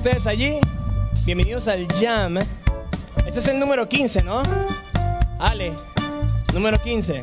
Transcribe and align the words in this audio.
ustedes 0.00 0.26
allí? 0.26 0.58
Bienvenidos 1.26 1.68
al 1.68 1.86
Jam. 2.00 2.38
Este 3.26 3.38
es 3.38 3.48
el 3.48 3.58
número 3.58 3.86
15, 3.86 4.22
¿no? 4.22 4.42
Ale, 5.38 5.74
número 6.54 6.78
15. 6.78 7.20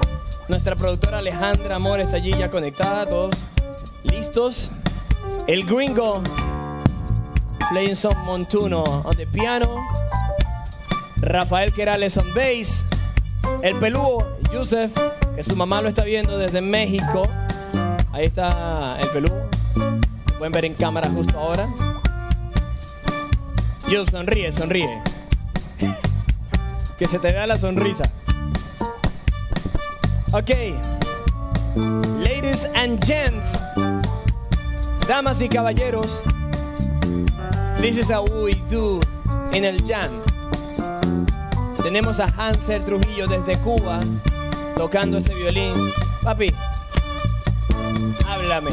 Nuestra 0.47 0.75
productora 0.75 1.17
Alejandra 1.17 1.77
Amor 1.77 1.99
está 2.01 2.17
allí 2.17 2.29
ya 2.33 2.51
conectada, 2.51 3.07
todos 3.07 3.35
listos. 4.03 4.69
El 5.47 5.65
gringo, 5.65 6.21
playing 7.71 7.95
some 7.95 8.15
montuno 8.25 8.83
on 8.83 9.15
the 9.15 9.25
piano. 9.25 9.83
Rafael 11.15 11.73
Querales 11.73 12.15
on 12.15 12.31
bass. 12.35 12.83
El 13.63 13.75
peludo, 13.77 14.37
Yusef, 14.53 14.91
que 15.35 15.43
su 15.43 15.55
mamá 15.55 15.81
lo 15.81 15.89
está 15.89 16.03
viendo 16.03 16.37
desde 16.37 16.61
México. 16.61 17.23
Ahí 18.11 18.25
está 18.25 18.99
el 19.01 19.07
peludo. 19.07 19.49
Pueden 20.37 20.51
ver 20.51 20.65
en 20.65 20.75
cámara 20.75 21.09
justo 21.09 21.39
ahora. 21.39 21.67
Yo 23.89 24.05
sonríe, 24.05 24.51
sonríe. 24.51 25.01
Que 26.99 27.05
se 27.05 27.19
te 27.19 27.31
vea 27.31 27.47
la 27.47 27.57
sonrisa. 27.57 28.03
Ok. 30.33 30.49
Ladies 32.19 32.67
and 32.75 33.01
gents. 33.05 33.59
Damas 35.07 35.41
y 35.41 35.47
caballeros. 35.47 36.21
This 37.79 37.97
is 37.97 38.11
how 38.11 38.25
we 38.25 38.55
do 38.69 38.99
en 39.53 39.63
el 39.63 39.77
jam. 39.87 40.11
Tenemos 41.81 42.19
a 42.19 42.25
Hansel 42.25 42.83
Trujillo 42.83 43.27
desde 43.27 43.57
Cuba 43.59 44.01
tocando 44.75 45.19
ese 45.19 45.33
violín. 45.33 45.73
Papi, 46.23 46.53
háblame. 48.27 48.71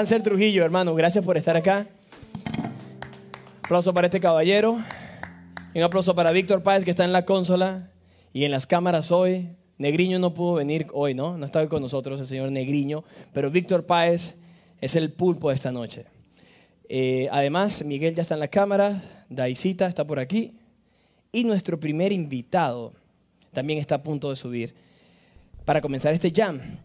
Hansel 0.00 0.22
Trujillo, 0.22 0.64
hermano, 0.64 0.94
gracias 0.94 1.22
por 1.22 1.36
estar 1.36 1.58
acá. 1.58 1.86
Aplauso 3.62 3.92
para 3.92 4.06
este 4.06 4.18
caballero. 4.18 4.82
Y 5.74 5.78
un 5.78 5.84
aplauso 5.84 6.14
para 6.14 6.32
Víctor 6.32 6.62
Páez, 6.62 6.86
que 6.86 6.90
está 6.90 7.04
en 7.04 7.12
la 7.12 7.26
consola 7.26 7.90
y 8.32 8.44
en 8.44 8.50
las 8.50 8.66
cámaras 8.66 9.12
hoy. 9.12 9.50
Negriño 9.76 10.18
no 10.18 10.32
pudo 10.32 10.54
venir 10.54 10.86
hoy, 10.94 11.12
¿no? 11.12 11.36
No 11.36 11.44
está 11.44 11.68
con 11.68 11.82
nosotros 11.82 12.18
el 12.18 12.26
señor 12.26 12.50
Negriño, 12.50 13.04
pero 13.34 13.50
Víctor 13.50 13.84
Páez 13.84 14.36
es 14.80 14.96
el 14.96 15.12
pulpo 15.12 15.50
de 15.50 15.56
esta 15.56 15.70
noche. 15.70 16.06
Eh, 16.88 17.28
además, 17.30 17.84
Miguel 17.84 18.14
ya 18.14 18.22
está 18.22 18.32
en 18.32 18.40
la 18.40 18.48
cámara, 18.48 19.02
Daisita 19.28 19.86
está 19.86 20.06
por 20.06 20.18
aquí 20.18 20.54
y 21.30 21.44
nuestro 21.44 21.78
primer 21.78 22.10
invitado 22.10 22.94
también 23.52 23.78
está 23.78 23.96
a 23.96 24.02
punto 24.02 24.30
de 24.30 24.36
subir 24.36 24.72
para 25.66 25.82
comenzar 25.82 26.14
este 26.14 26.32
jam. 26.34 26.78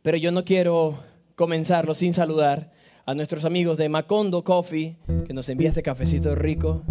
Pero 0.00 0.16
yo 0.16 0.32
no 0.32 0.42
quiero 0.42 0.98
comenzarlo 1.36 1.94
sin 1.94 2.14
saludar 2.14 2.72
a 3.04 3.14
nuestros 3.14 3.44
amigos 3.44 3.78
de 3.78 3.88
Macondo 3.88 4.42
Coffee, 4.42 4.96
que 5.26 5.34
nos 5.34 5.48
envía 5.48 5.68
este 5.68 5.82
cafecito 5.82 6.34
rico 6.34 6.82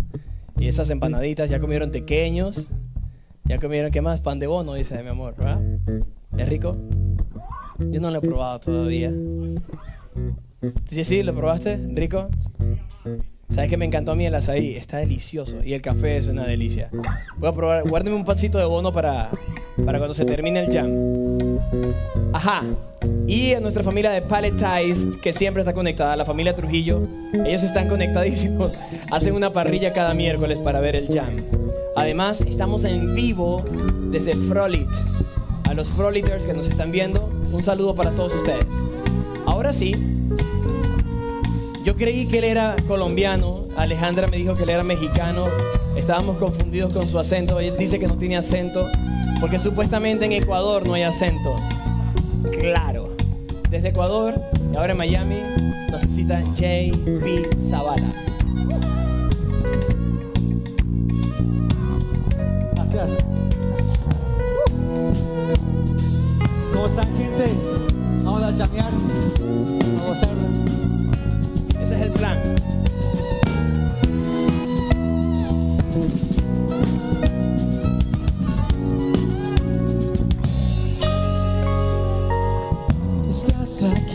y 0.58 0.70
esas 0.70 0.90
empanaditas. 0.92 1.50
Ya 1.50 1.60
comieron 1.60 1.92
pequeños, 1.92 2.62
ya 3.44 3.58
comieron, 3.58 3.92
¿qué 3.92 4.02
más? 4.02 4.22
Pan 4.22 4.40
de 4.40 4.48
bono, 4.48 4.76
dice 4.76 5.02
mi 5.04 5.10
amor, 5.10 5.36
¿verdad? 5.36 5.62
¿Es 6.38 6.48
rico? 6.48 6.78
Yo 7.80 8.00
no 8.00 8.12
lo 8.12 8.20
he 8.20 8.22
probado 8.22 8.60
todavía. 8.60 9.12
¿Sí, 10.90 11.04
sí? 11.04 11.24
¿Lo 11.24 11.34
probaste? 11.34 11.78
¿Rico? 11.78 12.30
¿Sabes 13.50 13.70
que 13.70 13.78
me 13.78 13.86
encantó 13.86 14.12
a 14.12 14.16
mí 14.16 14.26
el 14.26 14.36
azaí? 14.36 14.76
Está 14.76 14.98
delicioso. 14.98 15.64
Y 15.64 15.74
el 15.74 15.82
café 15.82 16.18
es 16.18 16.28
una 16.28 16.46
delicia. 16.46 16.90
Voy 17.38 17.50
a 17.50 17.54
probar. 17.54 17.88
Guárdeme 17.88 18.16
un 18.16 18.26
pancito 18.26 18.58
de 18.58 18.66
bono 18.66 18.94
para, 18.94 19.30
para 19.86 19.98
cuando 19.98 20.14
se 20.14 20.26
termine 20.26 20.62
el 20.62 20.72
jam. 20.72 21.60
Ajá. 22.34 22.64
Y 23.28 23.54
a 23.54 23.60
nuestra 23.60 23.84
familia 23.84 24.12
de 24.12 24.22
Paletize, 24.22 25.18
que 25.22 25.34
siempre 25.34 25.62
está 25.62 25.74
conectada, 25.74 26.16
la 26.16 26.26
familia 26.26 26.56
Trujillo. 26.56 27.02
Ellos 27.46 27.64
están 27.64 27.88
conectadísimos. 27.90 28.74
Hacen 29.12 29.34
una 29.34 29.52
parrilla 29.52 29.94
cada 29.94 30.14
miércoles 30.14 30.58
para 30.60 30.80
ver 30.80 30.96
el 30.96 31.08
jam. 31.08 31.30
Además, 31.96 32.42
estamos 32.42 32.84
en 32.84 33.16
vivo 33.16 33.64
desde 34.12 34.34
Frolit. 34.34 34.90
A 35.70 35.74
los 35.74 35.90
Froliters 35.90 36.46
que 36.46 36.54
nos 36.54 36.68
están 36.68 36.92
viendo, 36.92 37.30
un 37.52 37.64
saludo 37.64 37.96
para 37.96 38.12
todos 38.12 38.34
ustedes. 38.36 38.66
Ahora 39.46 39.74
sí, 39.74 39.96
yo 41.84 41.96
creí 41.96 42.28
que 42.28 42.40
él 42.40 42.46
era 42.46 42.76
colombiano. 42.88 43.66
Alejandra 43.78 44.28
me 44.28 44.38
dijo 44.38 44.56
que 44.56 44.64
él 44.64 44.70
era 44.70 44.84
mexicano. 44.84 45.44
Estábamos 45.96 46.38
confundidos 46.38 46.94
con 46.94 47.08
su 47.08 47.20
acento. 47.20 47.60
Él 47.60 47.76
dice 47.78 48.00
que 48.00 48.08
no 48.08 48.18
tiene 48.18 48.38
acento 48.38 48.88
porque 49.40 49.60
supuestamente 49.60 50.26
en 50.26 50.32
Ecuador 50.32 50.88
no 50.88 50.94
hay 50.94 51.04
acento. 51.04 51.56
Claro. 52.52 53.10
Desde 53.70 53.90
Ecuador 53.90 54.34
y 54.72 54.76
ahora 54.76 54.92
en 54.92 54.98
Miami 54.98 55.40
nos 55.92 56.02
visita 56.08 56.42
JP 56.42 57.70
Zavala. 57.70 58.08
Gracias. 62.76 63.10
¿Cómo 66.74 66.88
están, 66.88 67.08
gente? 67.18 67.52
Vamos 68.24 68.44
a 68.44 68.52
llamear, 68.52 68.92
a 68.92 70.08
gozar. 70.08 70.30
Ese 71.82 71.96
es 71.96 72.02
el 72.02 72.12
plan. 72.12 72.38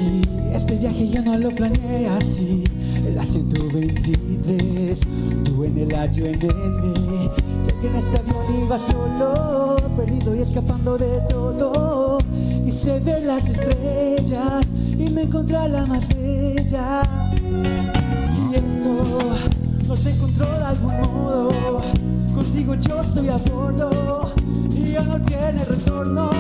Aquí, 0.00 0.23
este 0.55 0.76
viaje 0.76 1.08
yo 1.08 1.23
no 1.23 1.37
lo 1.37 1.50
planeé 1.50 2.08
así. 2.08 2.64
El 3.06 3.19
acento 3.19 3.62
23, 3.73 5.00
tú 5.44 5.64
en 5.64 5.79
el 5.79 5.94
A, 5.94 6.06
yo 6.06 6.26
en 6.26 6.35
el 6.35 6.41
B. 6.41 7.31
Yo 7.67 7.81
que 7.81 7.87
en 7.87 7.97
este 7.97 8.19
avión 8.19 8.64
iba 8.64 8.79
solo, 8.79 9.76
perdido 9.97 10.35
y 10.35 10.41
escapando 10.41 10.99
de 10.99 11.20
todo. 11.29 12.19
Hice 12.64 13.00
ver 13.00 13.23
las 13.25 13.49
estrellas 13.49 14.67
y 14.99 15.11
me 15.11 15.23
encontré 15.23 15.69
la 15.69 15.87
más 15.87 16.06
bella. 16.08 17.03
Y 17.43 18.55
esto 18.55 19.19
Nos 19.87 20.06
encontró 20.06 20.46
de 20.46 20.64
algún 20.64 21.00
modo. 21.00 21.82
Contigo 22.35 22.75
yo 22.75 23.00
estoy 23.00 23.29
a 23.29 23.37
bordo 23.38 24.32
y 24.75 24.93
ya 24.93 25.03
no 25.03 25.20
tiene 25.23 25.64
retorno. 25.64 26.31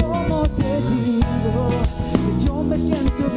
Como 0.00 0.42
te 0.42 0.62
digo, 0.62 1.99
me 2.70 2.78
siento 2.78 3.29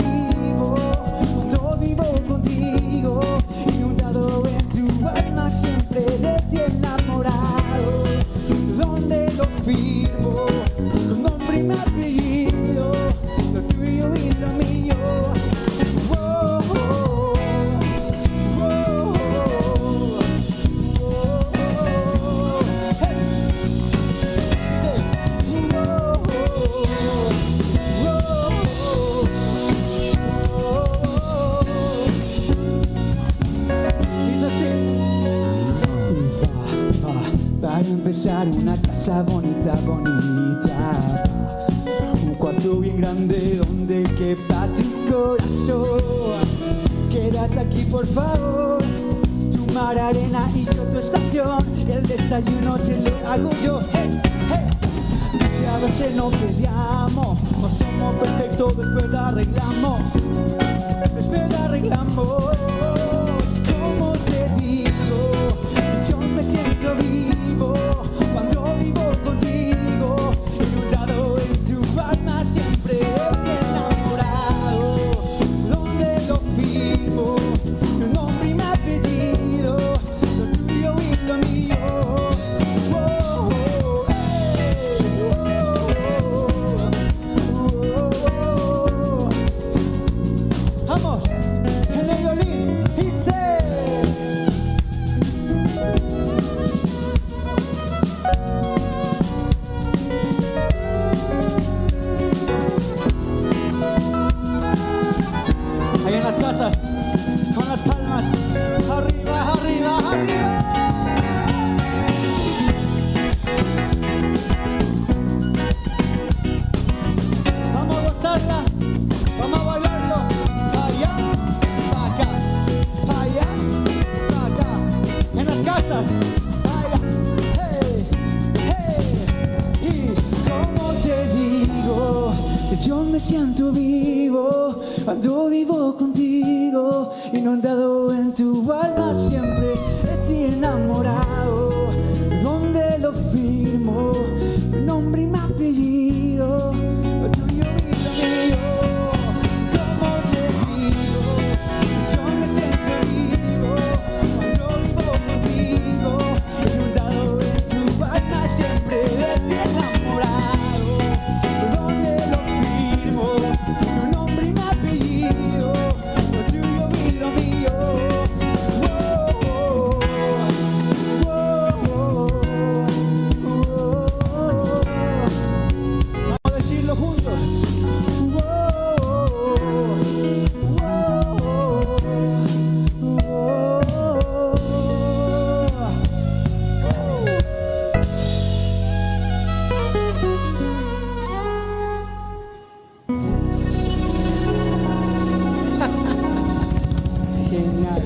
Genial. 197.84 198.02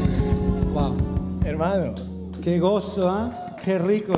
Wow. 0.74 0.96
Hermano. 1.46 1.94
Qué 2.44 2.60
gozo, 2.60 3.08
¿ah? 3.10 3.56
Qué 3.64 3.78
rico. 3.78 4.14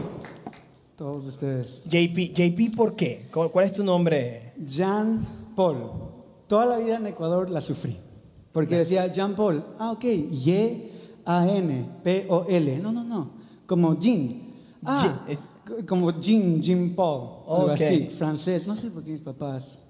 Todos 0.96 1.26
ustedes. 1.26 1.84
JP, 1.86 2.34
JP, 2.34 2.76
¿por 2.78 2.96
qué? 2.96 3.28
¿Cuál 3.32 3.66
es 3.66 3.74
tu 3.74 3.84
nombre? 3.84 4.54
Jean 4.58 5.20
Paul. 5.56 5.92
Toda 6.48 6.66
la 6.66 6.78
vida 6.78 6.96
en 6.96 7.08
Ecuador 7.08 7.50
la 7.50 7.60
sufrí. 7.60 7.98
Porque 8.54 8.78
decía 8.78 9.08
Jean 9.08 9.36
Paul. 9.36 9.62
Ah, 9.78 9.92
ok. 9.92 10.06
Y-A-N-P-O-L. 10.06 10.80
No, 12.80 12.94
no, 12.94 13.04
no. 13.04 13.32
Como 13.66 14.00
Jean. 14.00 14.42
Ah, 14.86 15.26
eh. 15.28 15.38
como 15.86 16.18
Jean, 16.20 16.62
Jean 16.62 16.92
Paul. 16.96 17.44
Algo 17.50 17.66
Ok. 17.66 17.72
así. 17.72 18.06
Francés. 18.06 18.66
No 18.66 18.78
sé 18.78 18.90
por 18.92 19.04
qué 19.04 19.12
mis 19.12 19.22
papás 19.22 19.82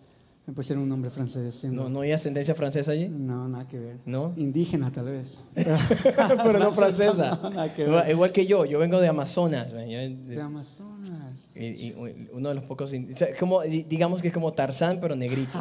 me 0.49 0.55
pusieron 0.55 0.81
un 0.81 0.89
nombre 0.89 1.11
francés. 1.11 1.63
¿No, 1.65 1.89
¿No 1.89 2.01
hay 2.01 2.11
ascendencia 2.11 2.55
francesa 2.55 2.89
allí? 2.91 3.07
No, 3.07 3.47
nada 3.47 3.67
que 3.67 3.77
ver. 3.77 3.97
¿No? 4.05 4.33
Indígena, 4.35 4.91
tal 4.91 5.05
vez. 5.05 5.39
Pero 5.53 6.57
no 6.57 6.71
francesa. 6.71 7.37
No, 7.43 7.49
nada 7.51 7.71
que 7.71 7.83
igual, 7.83 8.01
ver. 8.03 8.11
igual 8.11 8.31
que 8.31 8.47
yo, 8.47 8.65
yo 8.65 8.79
vengo 8.79 8.99
de 8.99 9.07
Amazonas. 9.07 9.71
man, 9.73 9.87
De 10.27 10.41
Amazonas. 10.41 11.49
y, 11.53 11.65
y 11.89 12.29
uno 12.33 12.49
de 12.49 12.55
los 12.55 12.63
pocos... 12.63 12.91
o 12.91 13.15
sea, 13.17 13.27
como, 13.37 13.61
di- 13.61 13.83
digamos 13.83 14.23
que 14.23 14.29
es 14.29 14.33
como 14.33 14.51
Tarzán, 14.53 14.97
pero 14.99 15.15
negrito. 15.15 15.59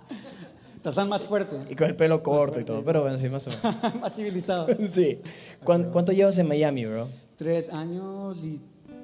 Tarzán 0.82 1.08
más 1.08 1.22
fuerte. 1.22 1.56
Y 1.70 1.76
con 1.76 1.86
el 1.86 1.94
pelo 1.94 2.20
corto 2.22 2.58
y 2.58 2.64
todo, 2.64 2.82
pero 2.82 3.02
bueno, 3.02 3.16
sí, 3.18 3.28
más 3.28 3.46
o 3.46 3.50
menos. 3.50 3.94
más 4.00 4.14
civilizado. 4.16 4.66
Sí. 4.90 5.20
¿Cuán- 5.62 5.90
¿Cuánto 5.92 6.10
llevas 6.10 6.36
en 6.38 6.48
Miami, 6.48 6.84
bro? 6.86 7.06
Tres 7.36 7.68
años 7.70 8.44
y 8.44 8.60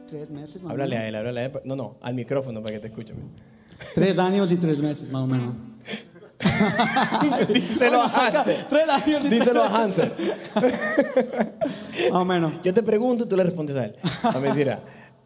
tres 0.09 0.31
meses. 0.33 0.65
Háblale 0.67 0.97
a 0.97 1.07
él, 1.09 1.15
háblale 1.15 1.41
a 1.41 1.45
él. 1.45 1.53
No, 1.65 1.77
no, 1.77 1.97
al 2.01 2.15
micrófono 2.15 2.61
para 2.61 2.75
que 2.75 2.81
te 2.81 2.87
escuchen. 2.89 3.17
Tres 3.95 4.19
años 4.19 4.51
y 4.53 4.57
tres 4.57 4.81
meses, 4.81 5.11
más 5.11 5.23
o 5.23 5.27
menos. 5.27 5.55
Díselo 7.53 8.03
a 8.03 8.07
Hansel. 8.09 8.57
Tres 8.69 8.89
años 8.89 9.25
y 9.25 9.29
Díselo 9.29 9.63
a 9.63 9.83
Hansel. 9.85 10.13
Más 12.11 12.21
o 12.21 12.25
menos. 12.25 12.53
Yo 12.65 12.75
te 12.75 12.83
pregunto, 12.83 13.27
tú 13.27 13.37
le 13.37 13.43
respondes 13.45 13.77
a 13.77 13.87
él. 13.87 13.97
No, 14.35 14.41
mentira. 14.41 14.81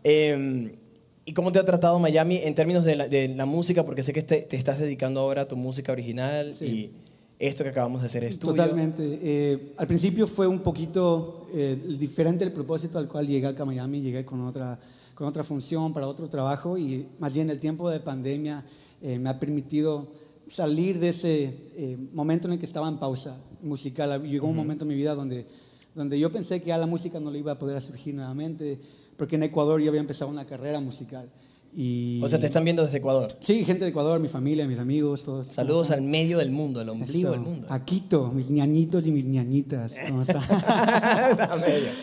Eh, 0.04 0.76
¿Y 1.24 1.32
cómo 1.32 1.52
te 1.52 1.58
ha 1.58 1.64
tratado 1.64 1.98
Miami 1.98 2.38
en 2.38 2.54
términos 2.54 2.84
de 2.84 2.96
la, 2.96 3.08
de 3.08 3.28
la 3.28 3.44
música? 3.46 3.84
Porque 3.84 4.02
sé 4.02 4.12
que 4.12 4.22
te, 4.22 4.42
te 4.42 4.56
estás 4.56 4.78
dedicando 4.78 5.20
ahora 5.20 5.42
a 5.42 5.48
tu 5.48 5.56
música 5.56 5.92
original 5.92 6.52
Sí. 6.52 6.64
y 6.66 6.92
esto 7.38 7.62
que 7.64 7.70
acabamos 7.70 8.02
de 8.02 8.08
hacer 8.08 8.24
es 8.24 8.38
tuyo. 8.38 8.54
Totalmente. 8.54 9.02
Eh, 9.22 9.72
al 9.76 9.86
principio 9.86 10.26
fue 10.26 10.46
un 10.46 10.60
poquito 10.60 11.46
eh, 11.54 11.78
diferente 11.98 12.44
el 12.44 12.52
propósito 12.52 12.98
al 12.98 13.08
cual 13.08 13.26
llegué 13.26 13.46
acá 13.46 13.62
a 13.62 13.66
Miami. 13.66 14.00
Llegué 14.00 14.24
con 14.24 14.40
otra, 14.46 14.78
con 15.20 15.28
otra 15.28 15.44
función 15.44 15.92
para 15.92 16.06
otro 16.06 16.30
trabajo 16.30 16.78
y 16.78 17.06
más 17.18 17.34
bien 17.34 17.50
el 17.50 17.60
tiempo 17.60 17.90
de 17.90 18.00
pandemia 18.00 18.64
eh, 19.02 19.18
me 19.18 19.28
ha 19.28 19.38
permitido 19.38 20.08
salir 20.48 20.98
de 20.98 21.10
ese 21.10 21.44
eh, 21.76 21.98
momento 22.14 22.46
en 22.48 22.54
el 22.54 22.58
que 22.58 22.64
estaba 22.64 22.88
en 22.88 22.96
pausa 22.96 23.36
musical. 23.60 24.22
Llegó 24.22 24.46
un 24.46 24.56
momento 24.56 24.84
en 24.84 24.88
mi 24.88 24.94
vida 24.94 25.14
donde 25.14 25.46
donde 25.94 26.18
yo 26.18 26.32
pensé 26.32 26.60
que 26.60 26.68
ya 26.68 26.78
la 26.78 26.86
música 26.86 27.20
no 27.20 27.30
le 27.30 27.40
iba 27.40 27.52
a 27.52 27.58
poder 27.58 27.78
surgir 27.82 28.14
nuevamente, 28.14 28.80
porque 29.18 29.36
en 29.36 29.42
Ecuador 29.42 29.78
yo 29.82 29.90
había 29.90 30.00
empezado 30.00 30.30
una 30.30 30.46
carrera 30.46 30.80
musical. 30.80 31.30
Y, 31.72 32.20
O 32.22 32.28
sea, 32.28 32.40
te 32.40 32.46
están 32.46 32.64
viendo 32.64 32.84
desde 32.84 32.98
Ecuador. 32.98 33.28
Sí, 33.40 33.64
gente 33.64 33.84
de 33.84 33.90
Ecuador, 33.90 34.18
mi 34.18 34.26
familia, 34.26 34.66
mis 34.66 34.80
amigos, 34.80 35.22
todos. 35.22 35.46
Saludos 35.46 35.92
al 35.92 36.02
medio 36.02 36.38
del 36.38 36.50
mundo, 36.50 36.80
al 36.80 36.88
ombligo 36.88 37.30
del 37.30 37.40
mundo. 37.40 37.66
A 37.70 37.84
Quito, 37.84 38.28
mis 38.32 38.50
ñañitos 38.50 39.06
y 39.06 39.12
mis 39.12 39.24
ñañitas. 39.24 39.94
¿Cómo? 40.08 40.22
Está 40.22 40.40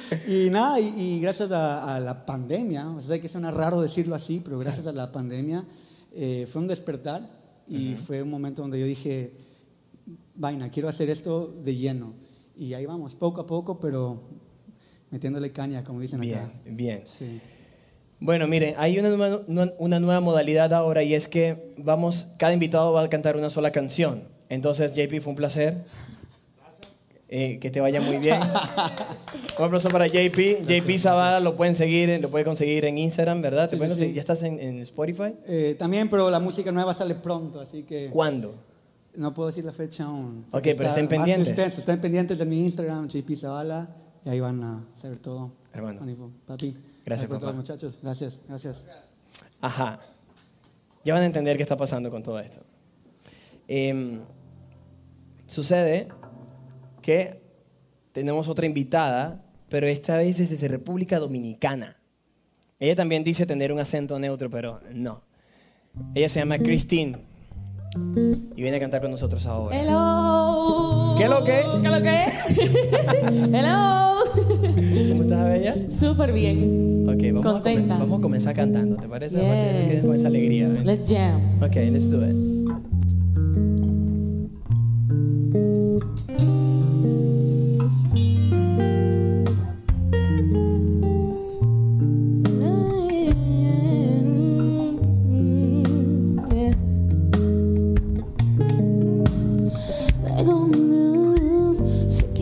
y 0.27 0.50
nada, 0.50 0.79
y, 0.79 0.93
y 0.97 1.19
gracias 1.19 1.51
a, 1.51 1.95
a 1.95 2.00
la 2.00 2.25
pandemia, 2.25 2.89
o 2.91 3.01
sea 3.01 3.19
que 3.19 3.27
suena 3.27 3.51
raro 3.51 3.81
decirlo 3.81 4.15
así, 4.15 4.41
pero 4.43 4.57
gracias 4.57 4.88
a 4.88 4.93
la 4.93 5.12
pandemia 5.12 5.65
eh, 6.13 6.47
fue 6.50 6.62
un 6.62 6.67
despertar 6.67 7.29
y 7.67 7.95
fue 7.95 8.24
un 8.24 8.29
momento 8.29 8.62
donde 8.62 8.79
yo 8.79 8.86
dije, 8.86 9.33
vaina, 10.36 10.69
quiero 10.71 10.88
hacer 10.88 11.09
esto 11.09 11.53
de 11.63 11.75
lleno. 11.75 12.13
Y 12.55 12.74
ahí 12.74 12.86
vamos, 12.86 13.15
poco 13.15 13.41
a 13.41 13.45
poco, 13.45 13.79
pero 13.79 14.21
metiéndole 15.12 15.51
caña, 15.51 15.83
como 15.83 16.00
dicen 16.00 16.21
Bien, 16.21 16.39
acá. 16.39 16.51
bien. 16.65 17.01
Sí. 17.05 17.39
Bueno, 18.19 18.47
miren, 18.47 18.74
hay 18.77 18.97
una 19.00 19.09
nueva, 19.09 19.41
una- 19.47 19.74
una 19.77 20.00
nueva 20.00 20.19
modalidad 20.21 20.74
ahora 20.74 21.03
y 21.03 21.13
es 21.13 21.27
que 21.27 21.74
vamos, 21.77 22.33
cada 22.38 22.53
invitado 22.53 22.91
va 22.91 23.03
a 23.03 23.09
cantar 23.09 23.38
una 23.38 23.50
sola 23.50 23.71
canción. 23.71 24.24
Entonces, 24.50 24.93
JP, 24.95 25.19
fue 25.21 25.31
un 25.31 25.36
placer. 25.36 25.86
Eh, 27.29 27.59
que 27.59 27.69
te 27.69 27.81
vaya 27.81 28.00
muy 28.00 28.17
bien. 28.19 28.39
Un 29.59 29.65
aplauso 29.65 29.89
para 29.89 30.07
JP. 30.07 30.65
JP 30.65 30.97
Zavala 30.97 31.41
lo 31.41 31.57
pueden 31.57 31.75
seguir, 31.75 32.21
lo 32.21 32.29
puede 32.29 32.45
conseguir 32.45 32.86
en 32.86 32.97
Instagram, 32.97 33.41
¿verdad? 33.41 33.69
¿Ya 33.69 34.21
estás 34.21 34.43
en, 34.43 34.57
en 34.62 34.79
Spotify? 34.79 35.33
Eh, 35.45 35.75
también, 35.77 36.09
pero 36.09 36.29
la 36.29 36.39
música 36.39 36.71
nueva 36.71 36.93
sale 36.93 37.15
pronto, 37.15 37.59
así 37.59 37.83
que 37.83 38.09
¿Cuándo? 38.12 38.55
no 39.15 39.33
puedo 39.33 39.47
decir 39.47 39.65
la 39.65 39.74
fecha 39.74 40.05
aún. 40.05 40.45
Ok, 40.53 40.62
pero 40.77 40.88
estén 40.89 41.07
pendientes. 41.09 41.50
suspenso. 41.50 41.79
Estén 41.81 42.00
pendientes 42.00 42.38
de 42.38 42.45
mi 42.45 42.63
Instagram, 42.63 43.09
JP 43.09 43.36
Zavala, 43.36 43.89
y 44.24 44.29
ahí 44.29 44.39
van 44.39 44.63
a 44.63 44.86
saber 44.93 45.19
todo. 45.19 45.51
Hermano. 45.74 46.00
Papi. 46.45 46.77
Gracias, 47.08 47.30
por 47.30 47.38
todo, 47.38 47.52
papá. 47.52 47.58
muchachos. 47.58 48.00
Gracias, 48.04 48.42
gracias. 48.50 48.86
Ajá. 49.62 50.02
Ya 51.06 51.14
van 51.14 51.24
a 51.24 51.26
entender 51.26 51.56
qué 51.56 51.64
está 51.64 51.78
pasando 51.78 52.12
con 52.12 52.22
todo 52.22 52.38
esto. 52.38 52.60
Em, 53.70 54.20
sucede 55.46 56.10
que 57.02 57.42
tenemos 58.12 58.50
otra 58.50 58.66
invitada, 58.66 59.42
pero 59.70 59.88
esta 59.88 60.18
vez 60.18 60.38
es 60.42 60.50
desde 60.50 60.68
República 60.68 61.18
Dominicana. 61.18 61.96
Ella 62.78 62.98
también 62.98 63.24
dice 63.24 63.46
tener 63.46 63.72
un 63.72 63.80
acento 63.80 64.20
neutro, 64.20 64.50
pero 64.50 64.82
no. 64.94 65.24
Ella 66.14 66.28
se 66.28 66.40
llama 66.40 66.60
Christine 66.60 67.20
y 68.54 68.62
viene 68.62 68.76
a 68.76 68.80
cantar 68.82 69.02
con 69.02 69.12
nosotros 69.12 69.46
ahora. 69.46 69.80
Hello. 69.80 71.16
¿Qué 71.18 71.30
lo 71.30 71.42
que? 71.46 71.64
¿Qué 71.82 71.88
lo 71.88 72.02
que? 72.02 72.26
Hello. 73.58 74.18
¿Cómo 75.74 75.86
estás, 75.88 76.00
Bella? 76.00 76.12
Súper 76.13 76.33
bien. 76.33 77.05
Ok, 77.09 77.21
vamos, 77.33 77.45
A, 77.45 77.51
Contenta. 77.53 77.95
comen- 77.95 78.00
vamos 78.00 78.19
a 78.19 78.21
comenzar 78.21 78.55
cantando, 78.55 78.95
¿te 78.97 79.07
parece? 79.07 79.36
Yes. 79.36 79.88
quedes 79.89 80.05
con 80.05 80.15
esa 80.15 80.27
alegría. 80.27 80.67
ven. 80.69 80.86
Let's 80.86 81.09
jam. 81.09 81.41
Ok, 81.62 81.75
let's 81.75 82.09
do 82.09 82.24
it. 82.25 82.36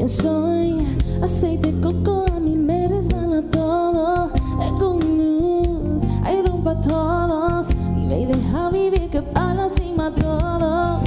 Soy. 0.08 0.86
Aceite 1.24 1.72
de 1.72 1.82
coco 1.82 2.26
todos. 6.82 7.68
Vive 7.96 8.20
y 8.22 8.26
deja 8.26 8.70
vivir 8.70 9.10
que 9.10 9.22
para 9.22 9.54
la 9.54 9.70
cima 9.70 10.14
todo. 10.14 11.00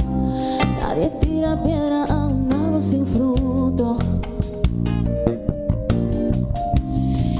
Nadie 0.81 1.11
tira 1.21 1.61
piedra 1.61 2.05
a 2.05 2.27
un 2.27 2.51
árbol 2.51 2.83
sin 2.83 3.05
fruto. 3.05 3.97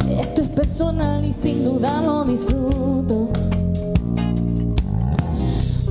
Esto 0.09 0.41
es 0.41 0.47
personal 0.49 1.25
y 1.25 1.33
sin 1.33 1.63
duda 1.63 2.01
lo 2.01 2.25
disfruto. 2.25 3.29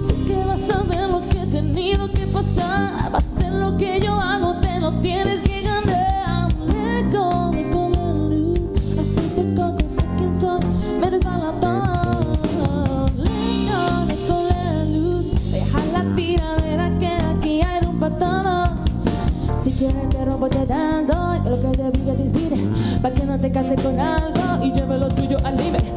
Tú 0.09 0.15
que 0.27 0.45
vas 0.47 0.71
a 0.71 0.83
ver 0.85 1.09
lo 1.09 1.29
que 1.29 1.43
he 1.43 1.47
tenido 1.47 2.11
que 2.13 2.27
pasar, 2.27 3.13
va 3.13 3.19
a 3.19 3.41
ser 3.41 3.53
lo 3.53 3.77
que 3.77 4.01
yo 4.01 4.13
hago, 4.13 4.55
te 4.61 4.79
lo 4.79 5.01
tienes 5.01 5.48
quieres 20.39 20.39
te 20.39 20.39
rompo 20.39 20.49
te 20.49 20.67
danzo 20.67 21.43
Que 21.43 21.51
lo 21.51 21.61
que 21.61 21.91
brilla 21.91 22.15
te 22.15 22.23
inspire 22.23 22.57
Pa' 23.03 23.11
que 23.11 23.25
no 23.25 23.39
te 23.39 23.51
cases 23.51 23.81
con 23.81 23.99
algo 23.99 24.65
Y 24.65 24.73
lleve 24.73 24.99
lo 24.99 25.09
tuyo 25.09 25.37
al 25.45 25.57
límite 25.57 25.88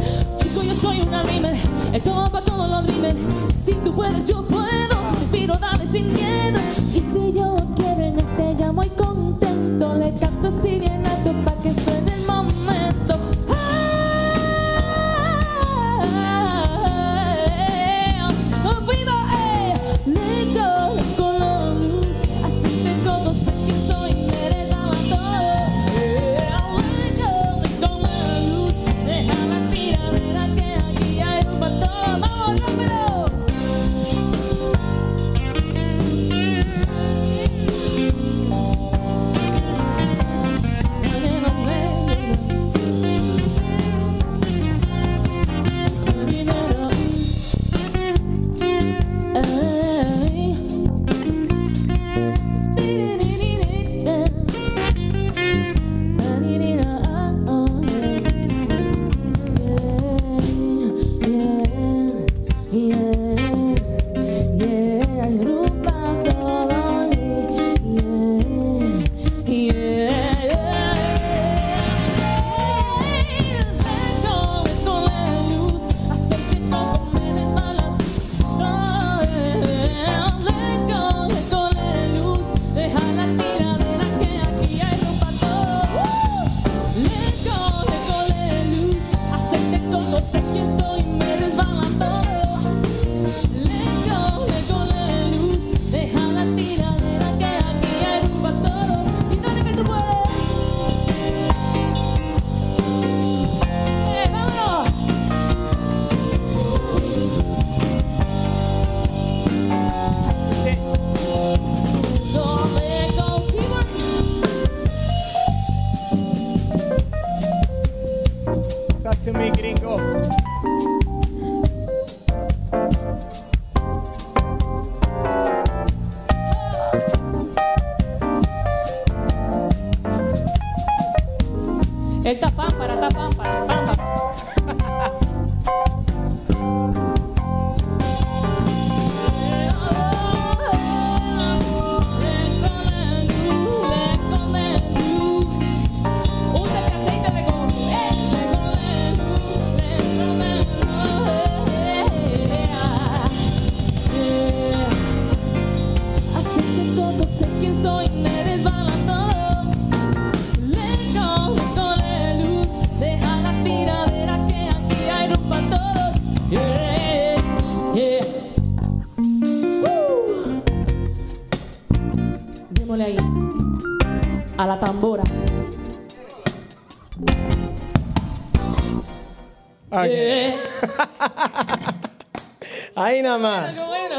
Ahí 182.95 183.21
nada 183.21 183.37
más. 183.37 183.73
Qué 183.73 183.83
bueno. 183.83 184.15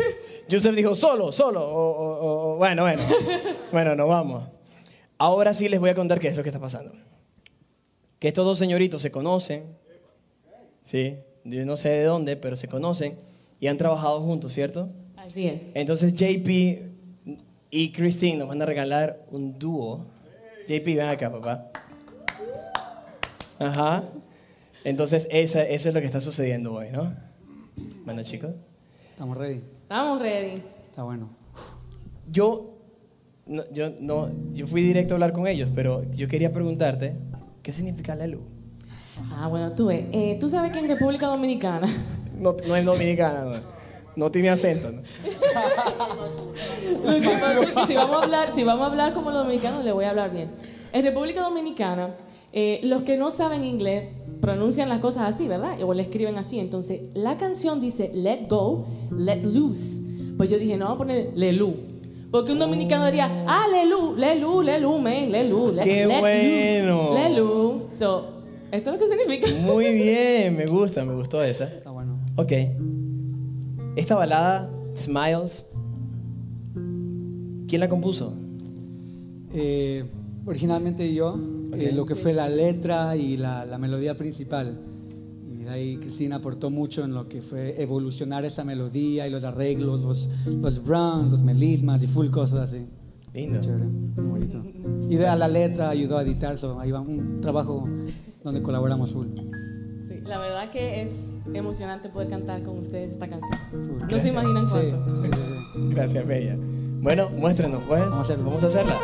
Joseph 0.50 0.74
dijo, 0.74 0.94
solo, 0.94 1.32
solo. 1.32 1.60
O- 1.62 1.90
o- 1.90 2.20
o- 2.20 2.52
o- 2.52 2.56
bueno, 2.56 2.82
bueno. 2.82 3.02
bueno, 3.72 3.94
nos 3.94 4.08
vamos. 4.08 4.44
Ahora 5.18 5.54
sí 5.54 5.68
les 5.68 5.80
voy 5.80 5.90
a 5.90 5.94
contar 5.94 6.20
qué 6.20 6.28
es 6.28 6.36
lo 6.36 6.42
que 6.42 6.48
está 6.50 6.60
pasando. 6.60 6.92
Que 8.18 8.28
estos 8.28 8.44
dos 8.44 8.58
señoritos 8.58 9.02
se 9.02 9.10
conocen. 9.10 9.64
Sí, 10.84 11.18
yo 11.44 11.64
no 11.64 11.76
sé 11.76 11.88
de 11.90 12.04
dónde, 12.04 12.36
pero 12.36 12.56
se 12.56 12.68
conocen 12.68 13.18
y 13.60 13.66
han 13.66 13.78
trabajado 13.78 14.20
juntos, 14.20 14.52
¿cierto? 14.52 14.88
Así 15.16 15.48
es. 15.48 15.70
Entonces 15.74 16.14
JP 16.14 16.48
y 17.70 17.92
Christine 17.92 18.38
nos 18.38 18.48
van 18.48 18.62
a 18.62 18.66
regalar 18.66 19.20
un 19.30 19.58
dúo. 19.58 20.06
JP, 20.68 20.84
ven 20.96 21.08
acá, 21.08 21.30
papá. 21.30 21.70
Ajá. 23.58 24.02
Entonces, 24.86 25.26
esa- 25.32 25.64
eso 25.64 25.88
es 25.88 25.94
lo 25.96 26.00
que 26.00 26.06
está 26.06 26.20
sucediendo 26.20 26.72
hoy, 26.74 26.90
¿no? 26.92 27.12
Bueno, 28.04 28.22
chicos. 28.22 28.50
Estamos 29.10 29.36
ready. 29.36 29.60
Estamos 29.82 30.20
ready. 30.22 30.62
Está 30.90 31.02
bueno. 31.02 31.28
Yo, 32.30 32.76
no, 33.46 33.64
yo, 33.72 33.90
no, 34.00 34.30
yo 34.54 34.66
fui 34.68 34.82
directo 34.82 35.14
a 35.14 35.16
hablar 35.16 35.32
con 35.32 35.48
ellos, 35.48 35.70
pero 35.74 36.04
yo 36.14 36.28
quería 36.28 36.52
preguntarte, 36.52 37.16
¿qué 37.64 37.72
significa 37.72 38.14
Lelu? 38.14 38.38
Ah, 39.32 39.48
bueno, 39.48 39.72
tú 39.72 39.86
ves. 39.86 40.04
eh, 40.12 40.36
tú 40.38 40.48
sabes 40.48 40.70
que 40.72 40.78
en 40.78 40.88
República 40.88 41.26
Dominicana, 41.26 41.88
No, 42.38 42.54
no 42.68 42.76
es 42.76 42.84
dominicana, 42.84 43.42
no, 43.44 43.60
no 44.14 44.30
tiene 44.30 44.50
acento. 44.50 44.92
¿no? 44.92 45.00
lo 47.02 47.20
que 47.20 47.28
pasa 47.28 47.60
es 47.62 47.70
que 47.72 47.86
si 47.86 47.94
vamos 47.96 48.20
a 48.20 48.22
hablar, 48.24 48.54
si 48.54 48.62
vamos 48.62 48.82
a 48.84 48.90
hablar 48.90 49.14
como 49.14 49.30
los 49.32 49.42
dominicanos, 49.42 49.84
le 49.84 49.90
voy 49.90 50.04
a 50.04 50.10
hablar 50.10 50.30
bien. 50.30 50.50
En 50.92 51.02
República 51.02 51.40
Dominicana, 51.40 52.14
eh, 52.52 52.80
los 52.84 53.02
que 53.02 53.16
no 53.16 53.30
saben 53.32 53.64
inglés 53.64 54.10
pronuncian 54.40 54.88
las 54.88 55.00
cosas 55.00 55.24
así, 55.34 55.48
¿verdad? 55.48 55.82
O 55.82 55.94
le 55.94 56.02
escriben 56.02 56.36
así. 56.36 56.58
Entonces, 56.58 57.08
la 57.14 57.36
canción 57.36 57.80
dice 57.80 58.10
let 58.14 58.46
go, 58.48 58.86
let 59.16 59.42
loose. 59.44 60.00
Pues 60.36 60.50
yo 60.50 60.58
dije, 60.58 60.76
no, 60.76 60.86
vamos 60.86 60.96
a 60.96 60.98
poner 60.98 61.32
lelu. 61.34 61.74
Porque 62.30 62.52
un 62.52 62.58
dominicano 62.58 63.06
diría, 63.06 63.44
ah, 63.46 63.66
lelu, 63.70 64.14
lelu, 64.16 64.62
lelu, 64.62 64.98
man, 64.98 65.30
lelu, 65.30 65.72
let, 65.72 65.84
¡Qué 65.84 66.06
let 66.06 66.20
bueno! 66.20 67.10
loose, 67.10 67.28
lelu. 67.28 67.82
So, 67.88 68.26
¿esto 68.70 68.90
es 68.90 68.96
lo 68.96 68.98
que 68.98 69.08
significa? 69.08 69.48
Muy 69.62 69.94
bien, 69.94 70.56
me 70.56 70.66
gusta, 70.66 71.04
me 71.04 71.14
gustó 71.14 71.42
esa. 71.42 71.64
Está 71.64 71.90
bueno. 71.90 72.18
Ok. 72.36 72.52
Esta 73.96 74.14
balada, 74.14 74.70
Smiles, 74.94 75.66
¿quién 77.66 77.80
la 77.80 77.88
compuso? 77.88 78.34
Eh, 79.54 80.04
originalmente 80.44 81.14
yo, 81.14 81.38
eh, 81.72 81.92
lo 81.92 82.06
que 82.06 82.14
fue 82.14 82.32
la 82.32 82.48
letra 82.48 83.16
y 83.16 83.36
la, 83.36 83.64
la 83.64 83.78
melodía 83.78 84.16
principal. 84.16 84.78
Y 85.44 85.64
de 85.64 85.70
ahí 85.70 85.96
Cristina 85.96 86.36
aportó 86.36 86.70
mucho 86.70 87.04
en 87.04 87.14
lo 87.14 87.28
que 87.28 87.42
fue 87.42 87.80
evolucionar 87.82 88.44
esa 88.44 88.64
melodía 88.64 89.26
y 89.26 89.30
los 89.30 89.44
arreglos, 89.44 90.04
los, 90.04 90.30
los 90.46 90.86
runs, 90.86 91.30
los 91.30 91.42
melismas 91.42 92.02
y 92.02 92.06
full 92.06 92.28
cosas 92.28 92.70
así. 92.70 92.86
Lindo. 93.32 93.60
Chévere, 93.60 93.84
muy 93.84 94.28
bonito. 94.30 94.62
Y 95.10 95.16
de 95.16 95.26
a 95.26 95.36
la 95.36 95.48
letra 95.48 95.90
ayudó 95.90 96.16
a 96.16 96.22
editar, 96.22 96.56
so, 96.56 96.80
ahí 96.80 96.90
va 96.90 97.00
un 97.00 97.40
trabajo 97.40 97.86
donde 98.42 98.62
colaboramos 98.62 99.12
full. 99.12 99.26
Sí, 100.08 100.20
la 100.24 100.38
verdad 100.38 100.70
que 100.70 101.02
es 101.02 101.36
emocionante 101.52 102.08
poder 102.08 102.28
cantar 102.28 102.62
con 102.62 102.78
ustedes 102.78 103.10
esta 103.10 103.28
canción. 103.28 103.58
full. 103.70 104.08
No 104.10 104.18
se 104.18 104.28
imaginan 104.28 104.64
cuánto. 104.66 105.08
sí, 105.08 105.22
sí, 105.22 105.30
sí. 105.32 105.80
Gracias, 105.90 106.26
Bella. 106.26 106.56
Bueno, 107.02 107.28
muéstrenos, 107.30 107.82
pues. 107.86 108.00
Vamos 108.00 108.18
a 108.18 108.20
hacerlo. 108.22 108.44
Vamos 108.46 108.64
a 108.64 108.66
hacerla. 108.68 108.96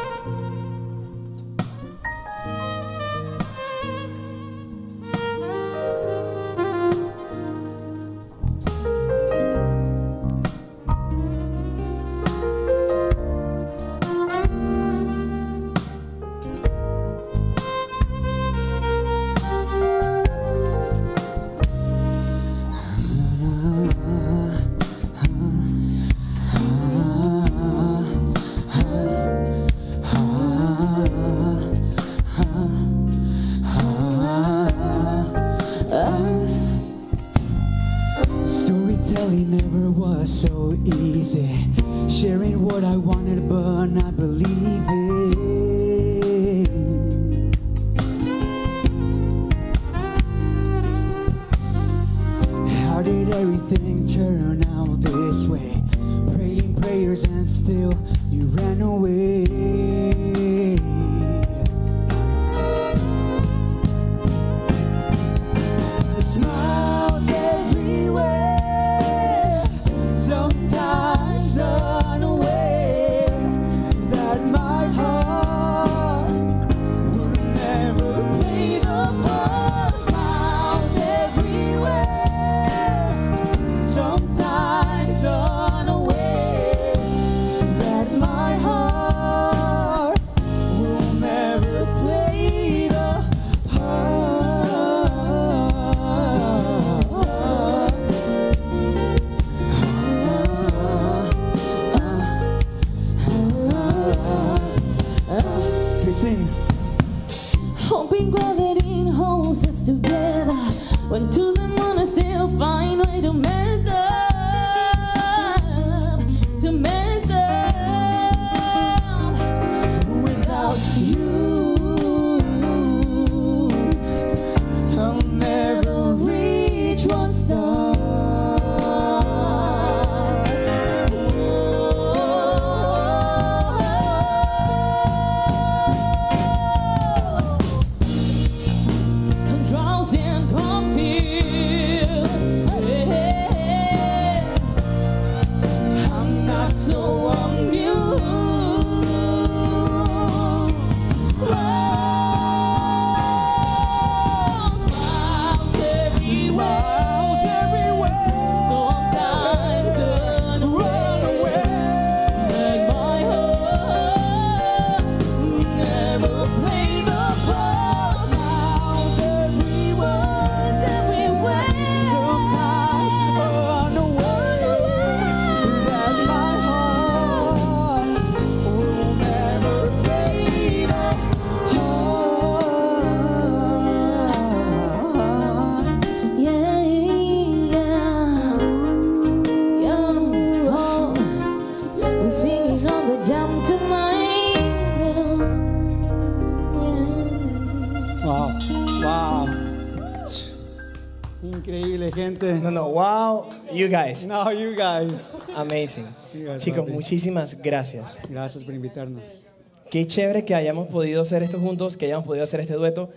No, 202.63 202.71
no, 202.71 202.89
wow, 202.89 203.47
you 203.73 203.89
guys. 203.89 204.25
No, 204.25 204.51
you 204.53 204.75
guys. 204.77 205.33
Amazing. 205.57 206.07
You 206.35 206.47
guys, 206.47 206.63
Chicos, 206.63 206.81
papi. 206.81 206.93
muchísimas 206.93 207.61
gracias. 207.61 208.17
Gracias 208.29 208.65
por 208.65 208.75
invitarnos. 208.75 209.45
Qué 209.91 210.07
chévere 210.07 210.45
que 210.45 210.55
hayamos 210.55 210.89
podido 210.89 211.23
hacer 211.23 211.43
esto 211.43 211.59
juntos, 211.59 211.97
que 211.97 212.07
hayamos 212.07 212.25
podido 212.25 212.43
hacer 212.43 212.61
este 212.61 212.75
dueto. 212.75 213.11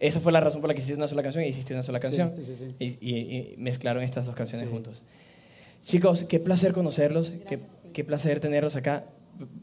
Esa 0.00 0.20
fue 0.20 0.30
la 0.32 0.40
razón 0.40 0.60
por 0.60 0.68
la 0.68 0.74
que 0.74 0.80
hiciste 0.80 0.96
una 0.96 1.08
sola 1.08 1.22
canción 1.22 1.44
y 1.44 1.48
hiciste 1.48 1.74
una 1.74 1.82
sola 1.82 2.00
canción. 2.00 2.32
sí, 2.36 2.44
sí, 2.44 2.54
sí. 2.56 2.74
Y, 2.78 2.86
y- 3.00 3.36
y 3.36 3.54
mezclaron 3.58 4.02
estas 4.02 4.26
dos 4.26 4.34
canciones 4.34 4.68
juntos. 4.68 5.02
Chicos, 5.84 6.24
qué 6.28 6.38
placer 6.38 6.72
conocerlos, 6.72 7.32
qué, 7.48 7.58
qué 7.92 8.04
placer 8.04 8.40
tenerlos 8.40 8.76
acá. 8.76 9.04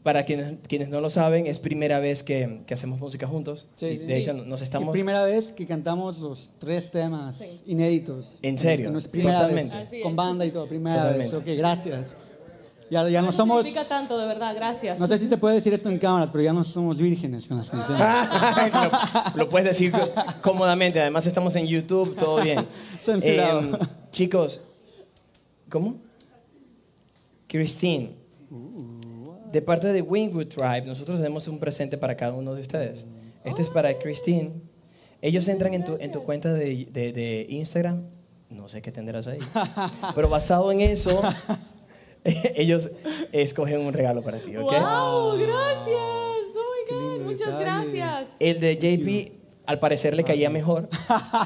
Para 0.02 0.24
quienes, 0.24 0.54
quienes 0.68 0.88
no 0.88 1.00
lo 1.02 1.10
saben, 1.10 1.46
es 1.46 1.58
primera 1.58 1.98
vez 2.00 2.22
que, 2.22 2.62
que 2.66 2.72
hacemos 2.74 2.98
música 2.98 3.26
juntos. 3.26 3.66
Sí, 3.74 3.86
Y 3.86 3.96
sí, 3.98 4.04
de 4.04 4.16
sí. 4.16 4.22
hecho, 4.22 4.32
nos 4.32 4.60
Es 4.60 4.64
estamos... 4.64 4.90
primera 4.92 5.22
vez 5.24 5.52
que 5.52 5.66
cantamos 5.66 6.18
los 6.20 6.52
tres 6.58 6.90
temas 6.90 7.62
inéditos. 7.66 8.38
¿En 8.42 8.58
serio? 8.58 8.90
No 8.90 8.98
es 8.98 9.08
primera 9.08 9.40
Totalmente. 9.40 9.76
vez. 9.90 10.02
Con 10.02 10.16
banda 10.16 10.46
y 10.46 10.50
todo, 10.50 10.66
primera 10.66 10.96
Totalmente. 10.96 11.34
vez. 11.36 11.42
Ok, 11.42 11.58
gracias. 11.58 12.16
Ya, 12.88 13.06
ya 13.08 13.20
no 13.20 13.26
Nos 13.26 13.34
somos. 13.34 13.66
significa 13.66 13.88
tanto, 13.88 14.16
de 14.16 14.26
verdad, 14.26 14.54
gracias. 14.54 15.00
No 15.00 15.08
sé 15.08 15.18
si 15.18 15.28
te 15.28 15.36
puede 15.36 15.56
decir 15.56 15.74
esto 15.74 15.90
en 15.90 15.98
cámaras, 15.98 16.30
pero 16.30 16.44
ya 16.44 16.52
no 16.52 16.62
somos 16.62 16.98
vírgenes 16.98 17.48
con 17.48 17.56
las 17.58 17.68
canciones. 17.68 18.06
lo, 19.34 19.36
lo 19.44 19.48
puedes 19.50 19.66
decir 19.68 19.92
cómodamente. 20.40 21.00
Además, 21.00 21.26
estamos 21.26 21.54
en 21.56 21.66
YouTube, 21.66 22.14
todo 22.16 22.40
bien. 22.42 22.64
Censurado. 23.00 23.60
Em, 23.60 23.72
chicos, 24.12 24.60
¿cómo? 25.68 25.96
Christine, 27.48 28.14
de 29.56 29.62
parte 29.62 29.90
de 29.90 30.02
Wingwood 30.02 30.48
Tribe, 30.48 30.82
nosotros 30.82 31.16
tenemos 31.18 31.48
un 31.48 31.58
presente 31.58 31.96
para 31.96 32.14
cada 32.14 32.34
uno 32.34 32.54
de 32.54 32.60
ustedes. 32.60 33.06
Este 33.42 33.62
es 33.62 33.70
para 33.70 33.98
Christine. 33.98 34.50
Ellos 35.22 35.48
entran 35.48 35.72
en 35.72 35.82
tu, 35.82 35.96
en 35.98 36.12
tu 36.12 36.22
cuenta 36.24 36.52
de, 36.52 36.86
de- 36.92 37.12
de 37.12 37.46
Instagram. 37.48 38.02
No 38.50 38.68
sé 38.68 38.82
qué 38.82 38.92
tendrás 38.92 39.26
ahí. 39.26 39.38
Pero 40.14 40.28
basado 40.28 40.70
en 40.72 40.82
eso, 40.82 41.22
ellos 42.54 42.90
escogen 43.32 43.80
un 43.80 43.94
regalo 43.94 44.20
para 44.20 44.38
ti, 44.38 44.54
¿ok? 44.56 44.62
¡Wow! 44.72 45.38
Gracias. 45.38 46.46
Oh 46.54 46.62
my 46.74 47.18
God, 47.18 47.20
muchas 47.24 47.58
detalle. 47.58 47.64
gracias. 47.64 48.36
El 48.40 48.60
de 48.60 48.76
JP, 48.76 49.45
al 49.66 49.78
parecer, 49.78 50.14
le 50.16 50.24
caía 50.24 50.48
mejor. 50.50 50.88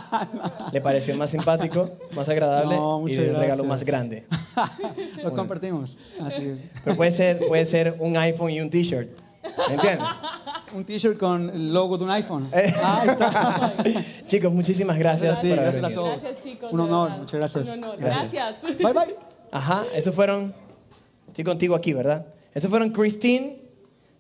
Le 0.73 0.81
pareció 0.81 1.17
más 1.17 1.31
simpático, 1.31 1.91
más 2.13 2.29
agradable 2.29 2.77
No, 2.77 3.03
y 3.09 3.17
un 3.17 3.25
regalo 3.27 3.39
gracias. 3.47 3.67
más 3.67 3.85
grande. 3.85 4.25
Lo 5.25 5.33
compartimos. 5.35 5.99
Así 6.21 6.49
es. 6.49 6.59
Pero 6.85 6.97
puede 6.97 7.13
ser, 7.13 7.39
puede 7.47 7.67
ser 7.67 7.97
un 7.99 8.17
iPhone 8.17 8.51
y 8.51 8.61
un 8.61 8.71
t-shirt. 8.71 9.09
¿Me 9.69 9.75
entiendes? 9.75 10.07
Un 10.73 10.85
t-shirt 10.85 11.19
con 11.19 11.51
el 11.51 11.73
logo 11.73 11.99
de 11.99 12.05
un 12.05 12.11
iPhone. 12.13 12.49
Eh. 12.53 12.73
Ah, 12.81 13.01
ahí 13.03 13.09
está. 13.09 13.75
Chicos, 14.29 14.53
muchísimas 14.53 14.97
gracias. 14.97 15.41
Sí, 15.43 15.49
por 15.49 15.59
gracias 15.63 15.83
a 15.83 15.93
todos. 15.93 16.11
Gracias, 16.11 16.41
chicos. 16.43 16.73
Un 16.73 16.79
honor, 16.79 17.11
muchas 17.11 17.41
gracias. 17.41 17.67
Un 17.67 17.73
honor. 17.83 17.97
Gracias. 17.99 18.63
Gracias. 18.63 18.79
Bye 18.79 18.93
bye. 18.93 19.17
Ajá, 19.51 19.85
esos 19.97 20.15
fueron. 20.15 20.55
Estoy 21.27 21.43
contigo 21.43 21.75
aquí, 21.75 21.93
¿verdad? 21.93 22.25
Esos 22.55 22.71
fueron 22.71 22.91
Christine 22.91 23.60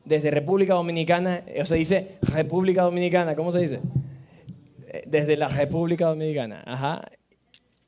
desde 0.04 0.30
República 0.30 0.74
Dominicana. 0.74 1.44
O 1.60 1.66
se 1.66 1.76
dice 1.76 2.18
República 2.22 2.82
Dominicana, 2.82 3.34
¿cómo 3.34 3.52
se 3.52 3.60
dice? 3.60 3.80
Eh, 4.88 5.04
Desde 5.06 5.36
la 5.36 5.48
República 5.48 6.06
Dominicana. 6.06 6.62
Ajá. 6.66 7.02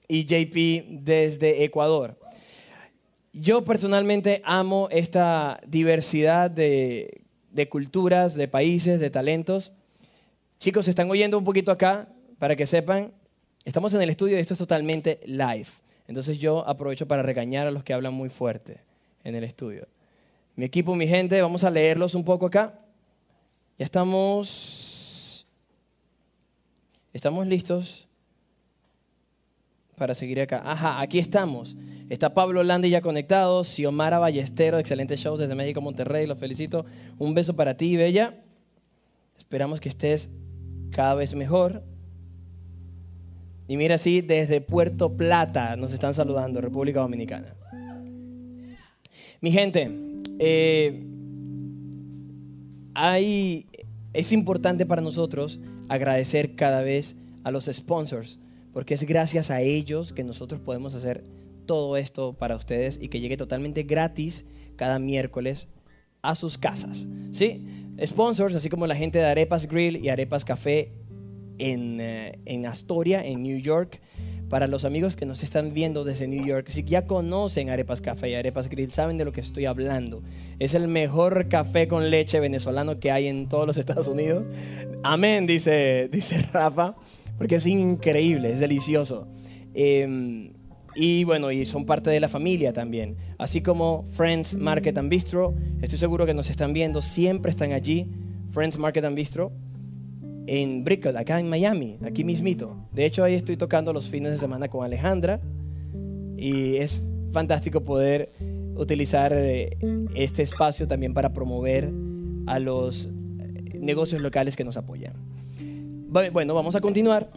Y 0.08 0.24
JP 0.24 1.04
desde 1.04 1.64
Ecuador. 1.64 2.18
Yo 3.32 3.64
personalmente 3.64 4.42
amo 4.44 4.88
esta 4.90 5.58
diversidad 5.66 6.50
de, 6.50 7.22
de 7.50 7.68
culturas, 7.68 8.34
de 8.34 8.48
países, 8.48 9.00
de 9.00 9.10
talentos. 9.10 9.72
Chicos, 10.58 10.84
se 10.84 10.90
están 10.90 11.10
oyendo 11.10 11.38
un 11.38 11.44
poquito 11.44 11.72
acá, 11.72 12.08
para 12.38 12.56
que 12.56 12.66
sepan, 12.66 13.12
estamos 13.64 13.94
en 13.94 14.02
el 14.02 14.10
estudio 14.10 14.36
y 14.36 14.40
esto 14.40 14.54
es 14.54 14.58
totalmente 14.58 15.20
live. 15.24 15.68
Entonces 16.08 16.38
yo 16.38 16.66
aprovecho 16.68 17.06
para 17.06 17.22
regañar 17.22 17.68
a 17.68 17.70
los 17.70 17.84
que 17.84 17.92
hablan 17.92 18.12
muy 18.12 18.28
fuerte 18.28 18.80
en 19.24 19.36
el 19.36 19.44
estudio. 19.44 19.86
Mi 20.54 20.66
equipo, 20.66 20.94
mi 20.94 21.06
gente, 21.06 21.40
vamos 21.40 21.64
a 21.64 21.70
leerlos 21.70 22.14
un 22.14 22.24
poco 22.24 22.46
acá. 22.46 22.78
Ya 23.78 23.84
estamos... 23.84 25.46
Estamos 27.12 27.46
listos 27.46 28.08
para 29.96 30.14
seguir 30.14 30.40
acá. 30.40 30.62
Ajá, 30.64 31.00
aquí 31.00 31.18
estamos. 31.18 31.76
Está 32.08 32.34
Pablo 32.34 32.62
Landi 32.64 32.90
ya 32.90 33.00
conectado, 33.00 33.64
Xiomara 33.64 34.18
Ballestero, 34.18 34.78
excelente 34.78 35.16
show 35.16 35.36
desde 35.36 35.54
México, 35.54 35.80
Monterrey, 35.80 36.26
los 36.26 36.38
felicito. 36.38 36.84
Un 37.18 37.34
beso 37.34 37.54
para 37.54 37.76
ti, 37.76 37.96
Bella. 37.96 38.42
Esperamos 39.38 39.80
que 39.80 39.88
estés 39.88 40.30
cada 40.90 41.14
vez 41.14 41.34
mejor. 41.34 41.82
Y 43.68 43.76
mira, 43.76 43.96
sí, 43.98 44.22
desde 44.22 44.60
Puerto 44.60 45.16
Plata 45.16 45.76
nos 45.76 45.92
están 45.92 46.14
saludando, 46.14 46.60
República 46.60 47.00
Dominicana. 47.00 47.54
Mi 49.40 49.50
gente, 49.50 50.11
eh, 50.38 51.04
hay, 52.94 53.66
es 54.12 54.32
importante 54.32 54.86
para 54.86 55.02
nosotros 55.02 55.60
agradecer 55.88 56.54
cada 56.54 56.82
vez 56.82 57.16
a 57.44 57.50
los 57.50 57.66
sponsors, 57.66 58.38
porque 58.72 58.94
es 58.94 59.04
gracias 59.04 59.50
a 59.50 59.60
ellos 59.60 60.12
que 60.12 60.24
nosotros 60.24 60.60
podemos 60.60 60.94
hacer 60.94 61.24
todo 61.66 61.96
esto 61.96 62.34
para 62.34 62.56
ustedes 62.56 62.98
y 63.00 63.08
que 63.08 63.20
llegue 63.20 63.36
totalmente 63.36 63.82
gratis 63.82 64.44
cada 64.76 64.98
miércoles 64.98 65.68
a 66.22 66.34
sus 66.34 66.58
casas. 66.58 67.06
¿Sí? 67.32 67.64
Sponsors, 68.04 68.54
así 68.54 68.68
como 68.68 68.86
la 68.86 68.96
gente 68.96 69.18
de 69.18 69.26
Arepas 69.26 69.68
Grill 69.68 69.96
y 69.96 70.08
Arepas 70.08 70.44
Café 70.44 70.92
en, 71.58 72.00
eh, 72.00 72.38
en 72.46 72.66
Astoria, 72.66 73.24
en 73.24 73.42
New 73.42 73.58
York. 73.58 74.00
Para 74.52 74.66
los 74.66 74.84
amigos 74.84 75.16
que 75.16 75.24
nos 75.24 75.42
están 75.42 75.72
viendo 75.72 76.04
desde 76.04 76.28
New 76.28 76.44
York, 76.44 76.66
si 76.68 76.84
ya 76.84 77.06
conocen 77.06 77.70
Arepas 77.70 78.02
Café 78.02 78.28
y 78.28 78.34
Arepas 78.34 78.68
Grill, 78.68 78.92
saben 78.92 79.16
de 79.16 79.24
lo 79.24 79.32
que 79.32 79.40
estoy 79.40 79.64
hablando. 79.64 80.22
Es 80.58 80.74
el 80.74 80.88
mejor 80.88 81.48
café 81.48 81.88
con 81.88 82.10
leche 82.10 82.38
venezolano 82.38 83.00
que 83.00 83.10
hay 83.10 83.28
en 83.28 83.48
todos 83.48 83.66
los 83.66 83.78
Estados 83.78 84.08
Unidos. 84.08 84.44
Amén, 85.04 85.46
dice, 85.46 86.10
dice 86.12 86.42
Rafa, 86.52 86.96
porque 87.38 87.54
es 87.54 87.66
increíble, 87.66 88.52
es 88.52 88.60
delicioso. 88.60 89.26
Eh, 89.72 90.52
y 90.96 91.24
bueno, 91.24 91.50
y 91.50 91.64
son 91.64 91.86
parte 91.86 92.10
de 92.10 92.20
la 92.20 92.28
familia 92.28 92.74
también. 92.74 93.16
Así 93.38 93.62
como 93.62 94.04
Friends 94.12 94.54
Market 94.54 94.98
and 94.98 95.08
Bistro, 95.08 95.54
estoy 95.80 95.96
seguro 95.96 96.26
que 96.26 96.34
nos 96.34 96.50
están 96.50 96.74
viendo, 96.74 97.00
siempre 97.00 97.50
están 97.50 97.72
allí. 97.72 98.10
Friends 98.50 98.76
Market 98.76 99.06
and 99.06 99.16
Bistro 99.16 99.50
en 100.46 100.84
Brickell, 100.84 101.16
acá 101.16 101.38
en 101.40 101.48
Miami, 101.48 101.98
aquí 102.04 102.24
mismito. 102.24 102.76
De 102.92 103.04
hecho, 103.04 103.22
ahí 103.24 103.34
estoy 103.34 103.56
tocando 103.56 103.92
los 103.92 104.08
fines 104.08 104.32
de 104.32 104.38
semana 104.38 104.68
con 104.68 104.84
Alejandra 104.84 105.40
y 106.36 106.76
es 106.76 107.00
fantástico 107.32 107.82
poder 107.82 108.30
utilizar 108.76 109.32
eh, 109.34 109.76
este 110.14 110.42
espacio 110.42 110.88
también 110.88 111.14
para 111.14 111.32
promover 111.32 111.90
a 112.46 112.58
los 112.58 113.06
eh, 113.06 113.78
negocios 113.78 114.20
locales 114.22 114.56
que 114.56 114.64
nos 114.64 114.76
apoyan. 114.76 115.12
Bu- 116.10 116.30
Bueno, 116.32 116.54
vamos 116.54 116.74
a 116.74 116.80
continuar 116.80 117.28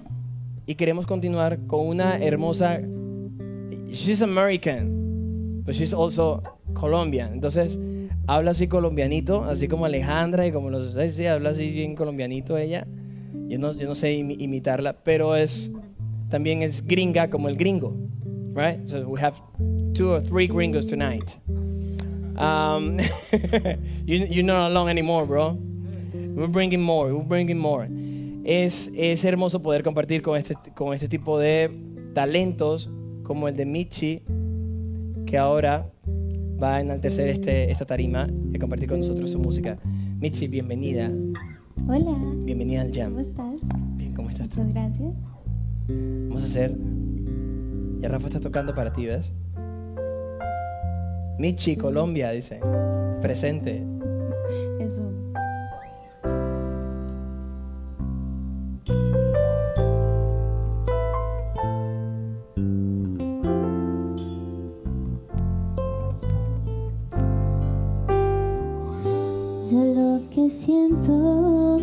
y 0.66 0.76
queremos 0.76 1.06
continuar 1.06 1.60
con 1.68 1.88
una 1.88 2.18
hermosa... 2.18 2.82
She's 3.92 4.22
American, 4.22 5.62
but 5.64 5.74
she's 5.76 5.94
also 5.94 6.42
Colombian. 6.74 7.34
Entonces, 7.34 7.78
habla 8.28 8.52
así 8.52 8.68
colombianito, 8.68 9.44
así 9.44 9.68
como 9.68 9.86
Alejandra 9.86 10.46
y 10.48 10.52
como 10.52 10.70
los... 10.70 10.94
Sí, 11.14 11.26
habla 11.26 11.52
así 11.52 11.72
bien 11.72 11.96
colombianito 11.96 12.58
ella. 12.58 12.88
Yo 13.48 13.60
no, 13.60 13.74
yo 13.74 13.88
no 13.88 13.96
sé 13.96 14.18
imi- 14.18 14.38
imitarla, 14.40 14.94
pero 15.04 15.36
es 15.36 15.72
también 16.30 16.64
es 16.64 16.86
gringa 16.86 17.30
como 17.30 17.48
el 17.50 17.56
gringo. 17.58 17.96
Right? 18.56 18.88
So 18.88 19.08
we 19.08 19.20
have 19.22 19.36
two 19.94 20.12
or 20.14 20.22
three 20.22 20.48
gringos 20.48 20.86
tonight. 20.88 21.38
Um, 22.38 22.98
you, 24.06 24.18
you're 24.30 24.44
not 24.44 24.72
alone 24.72 24.90
anymore, 24.90 25.26
bro. 25.26 25.58
We're 26.14 26.48
bringing 26.48 26.82
more, 26.82 27.14
we're 27.14 27.24
bringing 27.24 27.58
more. 27.58 27.88
Es, 28.44 28.92
es 28.96 29.24
hermoso 29.24 29.62
poder 29.62 29.84
compartir 29.84 30.22
con 30.22 30.38
este, 30.38 30.56
con 30.76 30.94
este 30.94 31.08
tipo 31.08 31.40
de 31.40 31.70
talentos 32.14 32.90
como 33.24 33.48
el 33.48 33.56
de 33.56 33.66
Michi, 33.66 34.22
que 35.26 35.38
ahora 35.38 35.90
va 36.62 36.76
a 36.76 36.82
enaltecer 36.82 37.28
este, 37.30 37.72
esta 37.72 37.86
tarima 37.86 38.28
y 38.52 38.56
a 38.56 38.60
compartir 38.60 38.90
con 38.90 39.00
nosotros 39.00 39.30
su 39.32 39.40
música. 39.40 39.78
Michi, 40.20 40.48
bienvenida. 40.48 41.12
Hola, 41.88 42.18
Bienvenida 42.46 42.82
al 42.82 42.92
¿cómo 42.92 43.02
Jam. 43.02 43.20
estás? 43.20 43.56
Bien, 43.98 44.14
¿cómo 44.14 44.30
estás 44.30 44.50
tú? 44.50 44.62
Muchas 44.62 44.74
gracias. 44.74 45.14
Vamos 45.88 46.44
a 46.44 46.46
hacer. 46.46 46.76
Ya 48.00 48.10
Rafa 48.10 48.28
está 48.28 48.40
tocando 48.40 48.74
para 48.74 48.92
ti, 48.94 49.06
¿ves? 49.06 49.34
Michi, 51.38 51.76
Colombia, 51.76 52.32
dice. 52.32 52.60
Presente. 53.22 53.84
Eso. 54.80 55.12
Siento. 70.50 71.80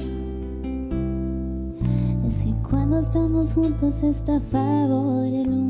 Es 2.27 2.42
que 2.42 2.55
cuando 2.68 3.01
estamos 3.01 3.55
juntos 3.55 4.03
está 4.03 4.40
favor 4.40 5.27
el 5.27 5.62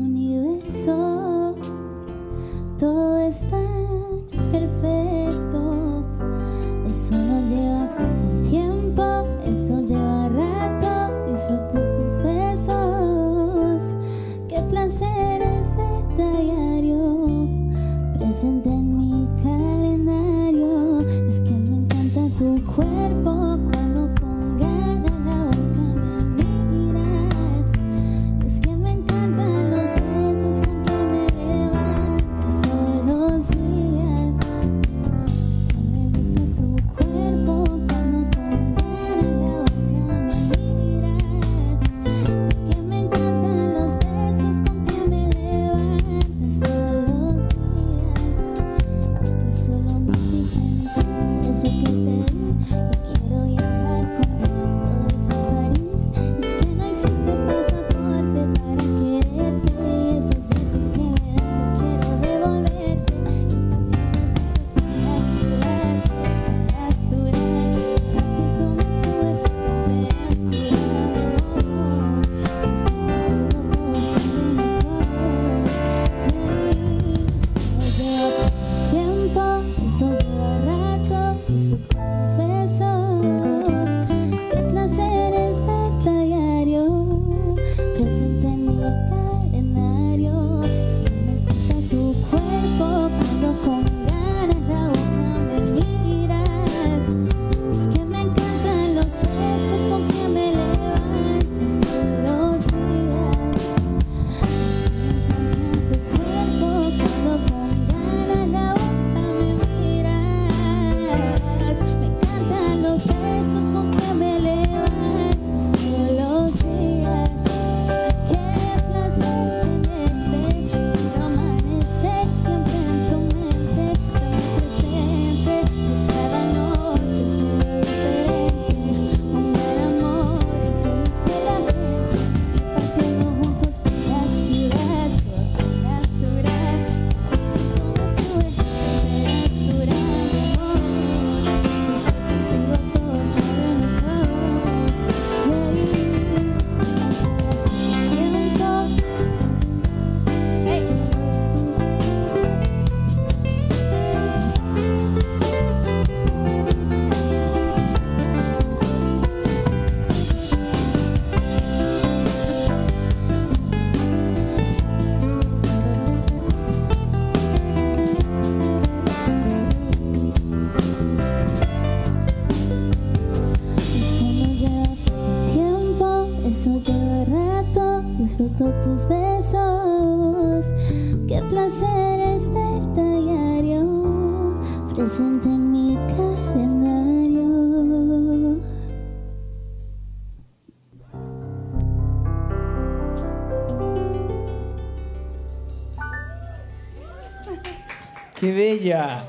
bella! 198.83 199.25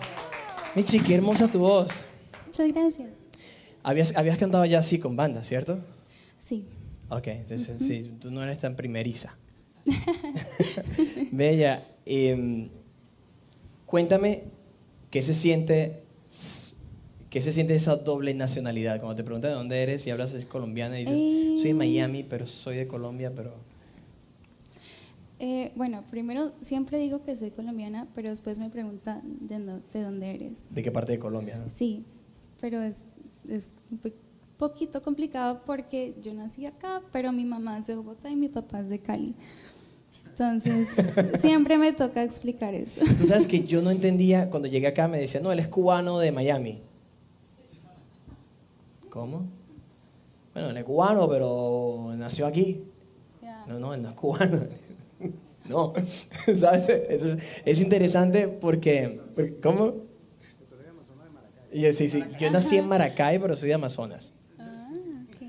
Michi, 0.75 0.99
qué 0.99 1.15
hermosa 1.15 1.49
tu 1.49 1.61
voz. 1.61 1.89
Muchas 2.47 2.73
gracias. 2.73 3.11
Habías, 3.83 4.17
habías 4.17 4.39
cantado 4.39 4.65
ya 4.65 4.79
así 4.81 4.99
con 4.99 5.17
banda, 5.17 5.45
¿cierto? 5.45 5.79
Sí. 6.39 6.65
Ok, 7.11 7.27
entonces 7.29 7.79
sí, 7.79 8.13
tú 8.21 8.31
no 8.31 8.43
eres 8.43 8.59
tan 8.59 8.75
primeriza. 8.77 9.37
Bella, 11.31 11.81
em, 12.07 12.69
cuéntame 13.87 14.45
qué 15.11 15.23
se 15.23 15.35
siente, 15.35 16.03
qué 17.31 17.43
se 17.43 17.53
siente 17.53 17.77
esa 17.77 17.97
doble 17.97 18.35
nacionalidad. 18.35 18.99
Cuando 19.01 19.17
te 19.17 19.23
preguntan 19.25 19.51
de 19.53 19.57
dónde 19.57 19.83
eres 19.83 20.07
y 20.07 20.11
hablas 20.11 20.33
así 20.35 20.45
colombiana 20.47 20.99
y 20.99 21.05
dices, 21.05 21.21
Eh. 21.21 21.57
soy 21.61 21.69
de 21.69 21.75
Miami, 21.75 22.23
pero 22.25 22.47
soy 22.47 22.77
de 22.77 22.87
Colombia, 22.87 23.33
pero... 23.35 23.55
Eh, 25.47 25.73
bueno, 25.77 26.03
primero 26.11 26.53
siempre 26.63 26.99
digo 26.99 27.23
que 27.23 27.37
soy 27.37 27.51
colombiana, 27.51 28.09
pero 28.15 28.31
después 28.31 28.59
me 28.59 28.71
preguntan 28.71 29.21
de, 29.43 29.59
no- 29.59 29.83
de 29.93 30.01
dónde 30.03 30.35
eres. 30.35 30.63
¿De 30.75 30.83
qué 30.83 30.91
parte 30.91 31.13
de 31.13 31.19
Colombia? 31.19 31.63
Sí, 31.69 32.07
pero 32.63 32.81
es, 32.81 33.05
es 33.47 33.75
un 33.91 34.01
poquito 34.57 35.03
complicado 35.03 35.61
porque 35.67 36.15
yo 36.23 36.33
nací 36.33 36.65
acá, 36.65 37.03
pero 37.13 37.31
mi 37.31 37.45
mamá 37.45 37.79
es 37.79 37.87
de 37.89 37.95
Bogotá 37.95 38.31
y 38.31 38.37
mi 38.37 38.49
papá 38.49 38.81
es 38.81 38.89
de 38.89 39.01
Cali. 39.01 39.35
Entonces, 40.31 40.89
siempre 41.39 41.77
me 41.77 41.93
toca 41.93 42.23
explicar 42.23 42.73
eso. 42.73 43.03
Tú 43.19 43.27
sabes 43.27 43.47
que 43.47 43.65
yo 43.67 43.83
no 43.83 43.91
entendía, 43.99 44.49
cuando 44.49 44.67
llegué 44.67 44.87
acá 44.87 45.09
me 45.09 45.19
decían, 45.19 45.43
no, 45.43 45.53
él 45.53 45.59
es 45.59 45.69
cubano 45.69 46.21
de 46.21 46.33
Miami. 46.33 46.81
¿Cómo? 49.11 49.45
Bueno, 50.55 50.71
él 50.71 50.77
es 50.79 50.85
cubano, 50.85 51.29
pero 51.29 52.15
nació 52.17 52.47
aquí. 52.47 52.83
No, 53.69 53.79
no, 53.79 53.93
él 53.95 54.01
no 54.03 54.09
es 54.09 54.15
cubano. 54.15 54.61
No, 55.69 55.93
¿sabes? 56.57 56.89
Entonces, 56.89 57.39
es 57.65 57.81
interesante 57.81 58.49
porque, 58.49 59.21
porque- 59.35 59.57
¿cómo? 59.61 59.95
Yo, 61.73 61.93
sí, 61.93 62.09
sí, 62.09 62.23
yo 62.39 62.51
nací 62.53 62.77
en 62.77 62.87
Maracay, 62.87 63.39
pero 63.41 63.57
soy 63.57 63.69
de 63.71 63.75
Amazonas. 63.75 64.33
Ah, 64.61 64.89
ok. 65.27 65.49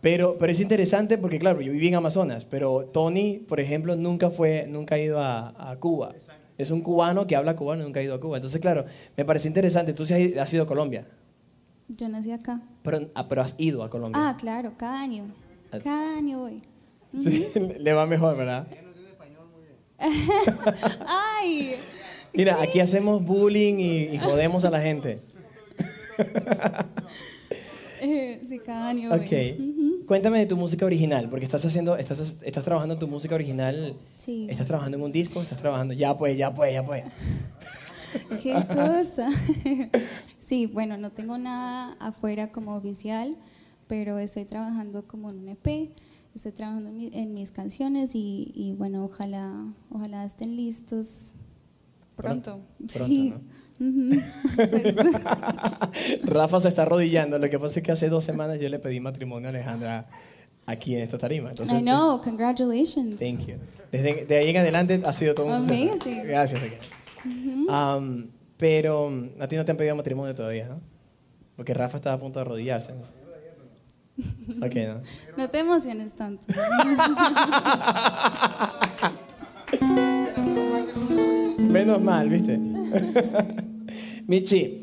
Pero, 0.00 0.36
pero 0.38 0.52
es 0.52 0.60
interesante 0.60 1.18
porque, 1.18 1.38
claro, 1.40 1.60
yo 1.62 1.72
viví 1.72 1.88
en 1.88 1.96
Amazonas, 1.96 2.44
pero 2.44 2.84
Tony, 2.86 3.38
por 3.48 3.58
ejemplo, 3.58 3.96
nunca, 3.96 4.30
fue, 4.30 4.66
nunca 4.68 4.94
ha 4.94 4.98
ido 5.00 5.18
a, 5.20 5.70
a 5.72 5.76
Cuba. 5.80 6.14
Es 6.58 6.70
un 6.70 6.80
cubano 6.82 7.26
que 7.26 7.34
habla 7.34 7.56
cubano 7.56 7.82
y 7.82 7.86
nunca 7.86 7.98
ha 7.98 8.02
ido 8.04 8.14
a 8.14 8.20
Cuba. 8.20 8.36
Entonces, 8.36 8.60
claro, 8.60 8.84
me 9.16 9.24
parece 9.24 9.48
interesante. 9.48 9.92
Tú 9.94 10.04
sí 10.06 10.14
has, 10.14 10.46
has 10.46 10.52
ido 10.54 10.62
a 10.62 10.66
Colombia, 10.68 11.08
Yo 11.88 12.08
nací 12.08 12.30
acá. 12.30 12.62
pero, 12.84 13.08
ah, 13.16 13.26
pero 13.26 13.42
has 13.42 13.56
ido 13.58 13.82
a 13.82 13.90
Colombia. 13.90 14.28
Ah, 14.28 14.36
claro, 14.38 14.74
cada 14.76 15.00
año. 15.00 15.24
Cada 15.82 16.18
año 16.18 16.38
voy. 16.38 16.62
Sí, 17.20 17.46
le 17.80 17.92
va 17.94 18.06
mejor, 18.06 18.36
¿verdad? 18.36 18.68
¡Ay! 21.06 21.76
Mira, 22.32 22.60
aquí 22.60 22.80
hacemos 22.80 23.24
bullying 23.24 23.78
y, 23.78 24.14
y 24.14 24.18
jodemos 24.18 24.64
a 24.64 24.70
la 24.70 24.80
gente. 24.80 25.20
Sí, 28.04 28.58
cada 28.58 28.88
año. 28.88 29.10
Ok. 29.14 30.06
cuéntame 30.06 30.40
de 30.40 30.46
tu 30.46 30.56
música 30.56 30.84
original, 30.84 31.30
porque 31.30 31.46
estás 31.46 31.64
haciendo, 31.64 31.96
estás, 31.96 32.42
estás 32.42 32.62
trabajando 32.62 32.94
en 32.94 33.00
tu 33.00 33.08
música 33.08 33.34
original. 33.34 33.96
Sí. 34.14 34.46
¿Estás 34.50 34.66
trabajando 34.66 34.98
en 34.98 35.04
un 35.04 35.12
disco? 35.12 35.40
¿Estás 35.40 35.58
trabajando? 35.58 35.94
Ya 35.94 36.16
pues, 36.16 36.36
ya 36.36 36.54
pues, 36.54 36.72
ya 36.72 36.84
pues. 36.84 37.04
¿Qué 38.42 38.52
cosa? 38.74 39.30
sí, 40.38 40.66
bueno, 40.66 40.98
no 40.98 41.10
tengo 41.10 41.38
nada 41.38 41.96
afuera 41.98 42.52
como 42.52 42.76
oficial, 42.76 43.36
pero 43.88 44.18
estoy 44.18 44.44
trabajando 44.44 45.06
como 45.06 45.30
en 45.30 45.38
un 45.38 45.48
EP, 45.48 45.90
estoy 46.34 46.52
trabajando 46.52 46.88
en, 46.90 46.96
mi- 46.96 47.10
en 47.12 47.32
mis 47.34 47.50
canciones 47.52 48.14
y, 48.14 48.52
y, 48.54 48.72
bueno, 48.74 49.04
ojalá, 49.04 49.52
ojalá 49.90 50.24
estén 50.24 50.56
listos 50.56 51.34
pronto. 52.16 52.60
Pronto, 52.78 53.06
sí. 53.06 53.34
Pues, 54.56 54.94
Rafa 56.22 56.60
se 56.60 56.68
está 56.68 56.82
arrodillando. 56.82 57.38
Lo 57.38 57.50
que 57.50 57.58
pasa 57.58 57.78
es 57.80 57.84
que 57.84 57.92
hace 57.92 58.08
dos 58.08 58.24
semanas 58.24 58.58
yo 58.60 58.68
le 58.68 58.78
pedí 58.78 59.00
matrimonio 59.00 59.48
a 59.48 59.50
Alejandra 59.50 60.06
aquí 60.66 60.94
en 60.94 61.02
esta 61.02 61.18
tarima. 61.18 61.50
Entonces, 61.50 61.80
I 61.80 61.82
know, 61.82 62.20
congratulations. 62.20 63.18
Thank 63.18 63.46
you. 63.46 63.56
Desde 63.92 64.24
de 64.24 64.36
ahí 64.36 64.48
en 64.50 64.56
adelante 64.58 65.00
ha 65.04 65.12
sido 65.12 65.34
todo 65.34 65.46
un 65.46 65.64
suceso. 65.66 65.92
Amazing. 65.92 66.22
Gracias. 66.24 66.60
Um, 67.68 68.28
pero 68.56 69.10
a 69.40 69.48
ti 69.48 69.56
no 69.56 69.64
te 69.64 69.70
han 69.70 69.76
pedido 69.76 69.96
matrimonio 69.96 70.34
todavía, 70.34 70.68
¿no? 70.68 70.80
Porque 71.56 71.74
Rafa 71.74 71.96
estaba 71.98 72.16
a 72.16 72.18
punto 72.18 72.38
de 72.38 72.42
arrodillarse. 72.42 72.92
¿no? 72.92 73.23
Ok, 74.62 74.74
¿no? 74.76 75.00
No 75.36 75.50
te 75.50 75.58
emociones 75.58 76.14
tanto. 76.14 76.46
Menos 81.58 82.00
mal, 82.00 82.28
¿viste? 82.28 82.58
Michi, 84.26 84.80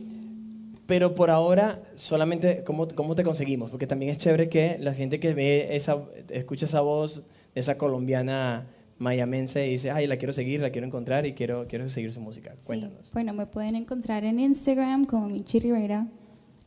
pero 0.86 1.16
por 1.16 1.30
ahora 1.30 1.82
solamente, 1.96 2.64
¿cómo, 2.66 2.88
¿cómo 2.90 3.16
te 3.16 3.24
conseguimos? 3.24 3.72
Porque 3.72 3.88
también 3.88 4.12
es 4.12 4.18
chévere 4.18 4.50
que 4.50 4.78
la 4.80 4.94
gente 4.94 5.20
que 5.20 5.34
ve 5.34 5.76
esa, 5.76 5.98
escucha 6.30 6.66
esa 6.66 6.82
voz 6.82 7.26
de 7.56 7.62
esa 7.62 7.78
colombiana 7.78 8.68
mayamense 8.98 9.68
y 9.68 9.72
dice, 9.72 9.92
ay, 9.92 10.06
la 10.06 10.18
quiero 10.18 10.34
seguir, 10.34 10.62
la 10.62 10.70
quiero 10.70 10.86
encontrar 10.86 11.26
y 11.26 11.34
quiero, 11.34 11.66
quiero 11.68 11.90
seguir 11.90 12.14
su 12.14 12.20
música. 12.22 12.54
Sí, 12.60 12.68
Cuéntanos. 12.68 13.10
bueno, 13.14 13.34
me 13.34 13.46
pueden 13.48 13.76
encontrar 13.76 14.24
en 14.26 14.40
Instagram 14.40 15.06
como 15.06 15.28
Michi 15.30 15.60
Rivera, 15.60 16.08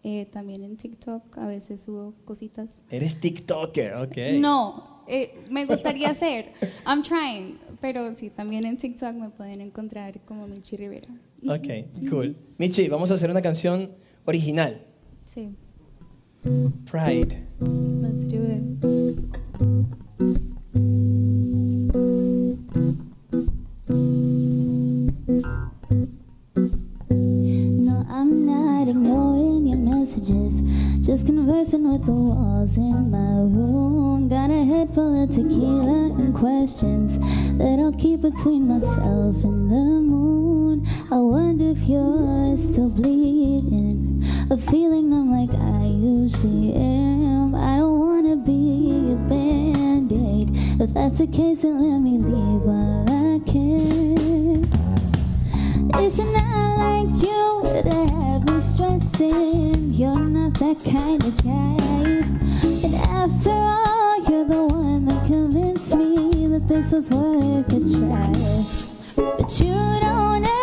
eh, 0.04 0.26
también 0.26 0.62
en 0.62 0.76
TikTok, 0.76 1.38
a 1.38 1.46
veces 1.48 1.82
subo 1.82 2.14
cositas. 2.24 2.82
Eres 2.90 3.18
TikToker, 3.20 3.94
ok. 3.94 4.16
No, 4.34 5.02
eh, 5.08 5.32
me 5.50 5.64
gustaría 5.64 6.10
hacer, 6.10 6.52
I'm 6.86 7.02
trying, 7.02 7.58
pero 7.80 8.14
sí, 8.14 8.30
también 8.30 8.66
en 8.66 8.76
TikTok 8.76 9.14
me 9.14 9.30
pueden 9.30 9.62
encontrar 9.62 10.20
como 10.26 10.46
Michi 10.46 10.76
Rivera. 10.76 11.08
Ok, 11.48 12.08
cool. 12.10 12.36
Michi, 12.58 12.88
vamos 12.88 13.10
a 13.10 13.14
hacer 13.14 13.30
una 13.30 13.42
canción 13.42 13.92
original. 14.26 14.80
Sí, 15.24 15.56
Pride. 16.90 17.46
let's 18.02 18.28
do 18.28 18.42
it. 18.44 18.62
No, 27.10 28.04
I'm 28.08 28.44
not 28.46 28.88
ignoring 28.88 29.33
messages. 30.04 30.60
Just 31.00 31.24
conversing 31.26 31.90
with 31.90 32.04
the 32.04 32.12
walls 32.12 32.76
in 32.76 33.10
my 33.10 33.40
room. 33.56 34.28
Got 34.28 34.50
a 34.50 34.62
head 34.62 34.94
full 34.94 35.22
of 35.22 35.30
tequila 35.30 36.12
and 36.20 36.34
questions 36.34 37.16
that 37.56 37.78
I'll 37.80 37.94
keep 37.94 38.20
between 38.20 38.68
myself 38.68 39.42
and 39.44 39.70
the 39.70 39.86
moon. 40.12 40.84
I 41.10 41.16
wonder 41.16 41.70
if 41.70 41.88
you're 41.88 42.54
still 42.58 42.90
bleeding. 42.90 44.22
A 44.50 44.58
feeling 44.58 45.08
numb 45.08 45.30
like 45.32 45.54
I 45.58 45.86
usually 45.86 46.74
am. 46.74 47.54
I 47.54 47.78
don't 47.78 47.98
wanna 47.98 48.36
be 48.36 49.12
a 49.12 49.16
band 49.30 50.12
aid. 50.12 50.50
If 50.82 50.92
that's 50.92 51.18
the 51.20 51.26
case, 51.26 51.62
then 51.62 51.80
let 51.80 52.00
me 52.00 52.18
leave 52.18 52.60
while 52.60 53.04
I 53.08 53.40
can. 53.50 54.68
It's 55.96 56.18
not 56.18 56.78
like 56.78 57.10
you 57.24 57.62
to 57.88 57.96
have 58.12 58.44
me 58.50 58.60
stressing. 58.60 59.73
That 60.64 60.82
kind 60.82 61.22
of 61.22 61.36
guy. 61.44 61.76
And 62.84 62.94
after 63.12 63.50
all, 63.50 64.16
you're 64.30 64.46
the 64.46 64.64
one 64.64 65.04
that 65.04 65.26
convinced 65.26 65.94
me 65.94 66.46
that 66.46 66.66
this 66.66 66.90
was 66.90 67.10
worth 67.10 67.68
a 67.68 67.80
try. 68.00 68.32
But 69.14 69.60
you 69.60 69.74
don't 70.00 70.53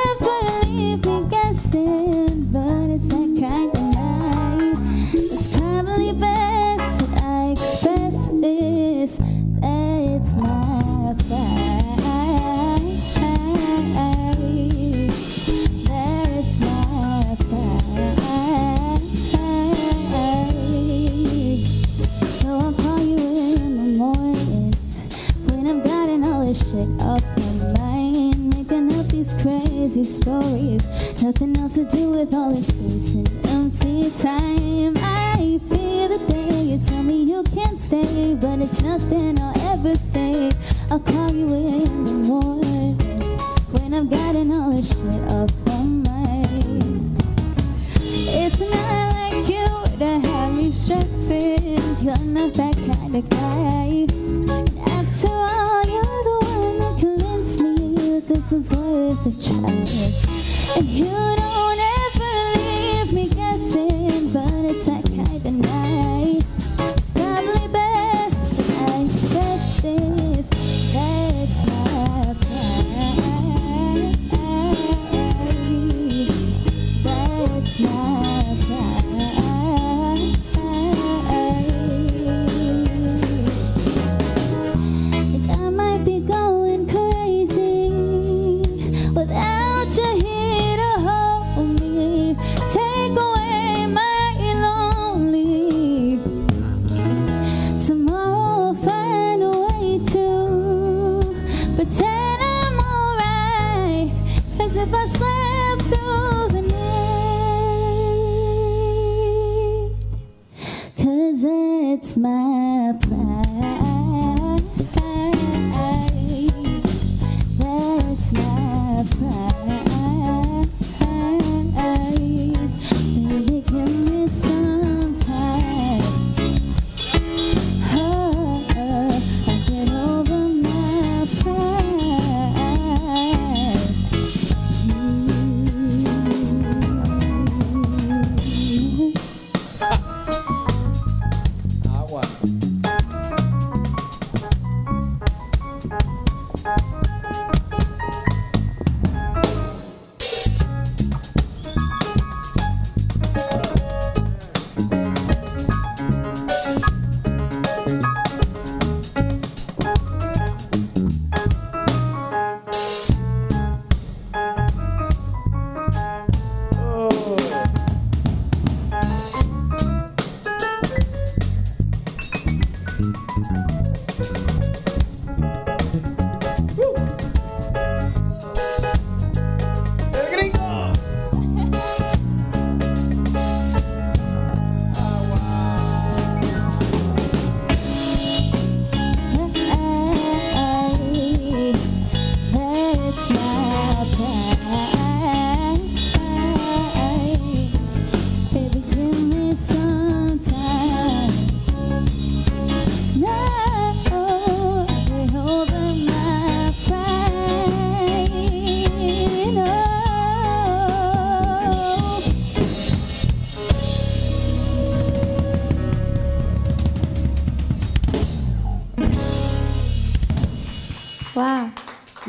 stories. 30.04 30.82
Nothing 31.22 31.58
else 31.58 31.76
to 31.76 31.86
do 31.86 32.12
with 32.12 32.34
all 32.34 32.54
this 32.54 32.72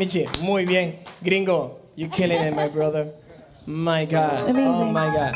Michi, 0.03 0.24
muy 0.42 0.66
bien. 0.66 0.96
Gringo, 1.22 1.78
you 1.94 2.09
killing 2.09 2.42
it, 2.42 2.57
my 2.57 2.66
brother. 2.66 3.07
My 3.68 4.05
God. 4.05 4.46
Oh 4.46 4.48
Amazing. 4.48 4.92
my 4.92 5.07
God. 5.14 5.34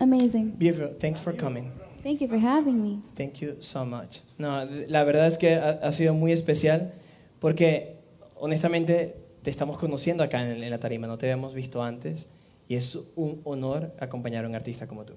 Amazing. 0.00 0.50
Beautiful. 0.56 0.94
Thanks 0.98 1.20
for 1.20 1.34
coming. 1.34 1.70
Thank 2.02 2.22
you 2.22 2.28
for 2.28 2.38
having 2.38 2.82
me. 2.82 3.02
Thank 3.14 3.42
you 3.42 3.58
so 3.60 3.84
much. 3.84 4.22
No, 4.38 4.66
la 4.88 5.04
verdad 5.04 5.26
es 5.26 5.36
que 5.36 5.56
ha, 5.56 5.80
ha 5.82 5.92
sido 5.92 6.14
muy 6.14 6.32
especial 6.32 6.94
porque 7.40 7.96
honestamente 8.36 9.16
te 9.42 9.50
estamos 9.50 9.76
conociendo 9.76 10.24
acá 10.24 10.40
en, 10.40 10.62
en 10.62 10.70
la 10.70 10.78
tarima, 10.78 11.06
no 11.06 11.18
te 11.18 11.26
habíamos 11.26 11.52
visto 11.52 11.82
antes 11.82 12.26
y 12.68 12.76
es 12.76 12.98
un 13.16 13.42
honor 13.44 13.92
acompañar 14.00 14.46
a 14.46 14.48
un 14.48 14.54
artista 14.54 14.86
como 14.86 15.04
tú. 15.04 15.12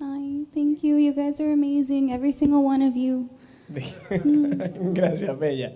Hi, 0.00 0.44
thank 0.52 0.80
you. 0.82 0.96
You 0.98 1.12
guys 1.14 1.40
are 1.40 1.52
amazing. 1.52 2.10
Every 2.10 2.32
single 2.32 2.66
one 2.66 2.84
of 2.84 2.96
you. 2.96 3.30
Gracias, 4.92 5.38
Bella. 5.38 5.72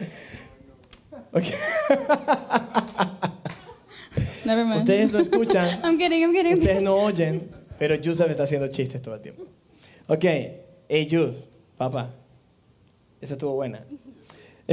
Ok. 1.32 1.44
Never 4.44 4.64
mind. 4.64 4.80
Ustedes 4.82 5.12
no 5.12 5.18
escuchan, 5.20 5.80
I'm 5.84 5.98
kidding, 5.98 6.22
I'm 6.24 6.32
kidding. 6.32 6.54
ustedes 6.58 6.82
no 6.82 6.96
oyen, 6.96 7.50
pero 7.78 7.94
Yusef 7.96 8.30
está 8.30 8.44
haciendo 8.44 8.68
chistes 8.68 9.02
todo 9.02 9.14
el 9.14 9.20
tiempo. 9.20 9.44
Ok, 10.08 10.24
hey 10.88 11.06
Yus, 11.10 11.34
papá, 11.76 12.10
esa 13.20 13.34
estuvo 13.34 13.54
buena. 13.54 13.84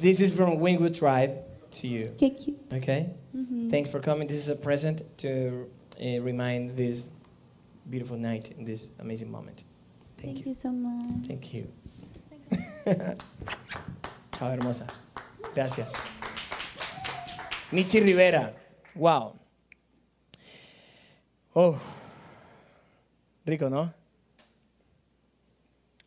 This 0.00 0.20
is 0.20 0.32
from 0.34 0.58
Wingwood 0.58 0.94
Tribe 0.98 1.38
to 1.72 1.88
you. 1.88 2.04
Okay, 2.12 2.30
cute. 2.30 2.58
Okay? 2.74 3.10
Thanks 3.70 3.90
for 3.90 4.00
coming. 4.00 4.28
This 4.28 4.36
is 4.38 4.48
a 4.48 4.54
present 4.56 5.02
to 5.18 5.66
uh, 6.00 6.20
remind 6.20 6.76
this 6.76 7.08
beautiful 7.88 8.16
night 8.18 8.52
in 8.58 8.64
this 8.64 8.86
amazing 8.98 9.30
moment. 9.30 9.62
Thank, 10.18 10.36
Thank 10.36 10.46
you. 10.46 10.50
you 10.50 10.54
so 10.54 10.70
much. 10.70 11.26
Thank 11.26 11.54
you. 11.54 11.66
Chao, 14.38 14.50
hermosa. 14.50 14.86
Gracias. 15.56 15.88
Michi 17.72 17.98
Rivera. 17.98 18.54
Wow. 18.94 19.32
Oh. 21.54 21.78
Rico, 23.46 23.70
¿no? 23.70 23.94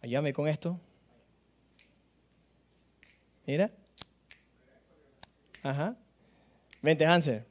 Ayúdame 0.03 0.33
con 0.33 0.47
esto. 0.47 0.79
Mira. 3.47 3.71
Ajá. 5.63 5.95
Vente, 6.83 7.07
Hanser. 7.07 7.47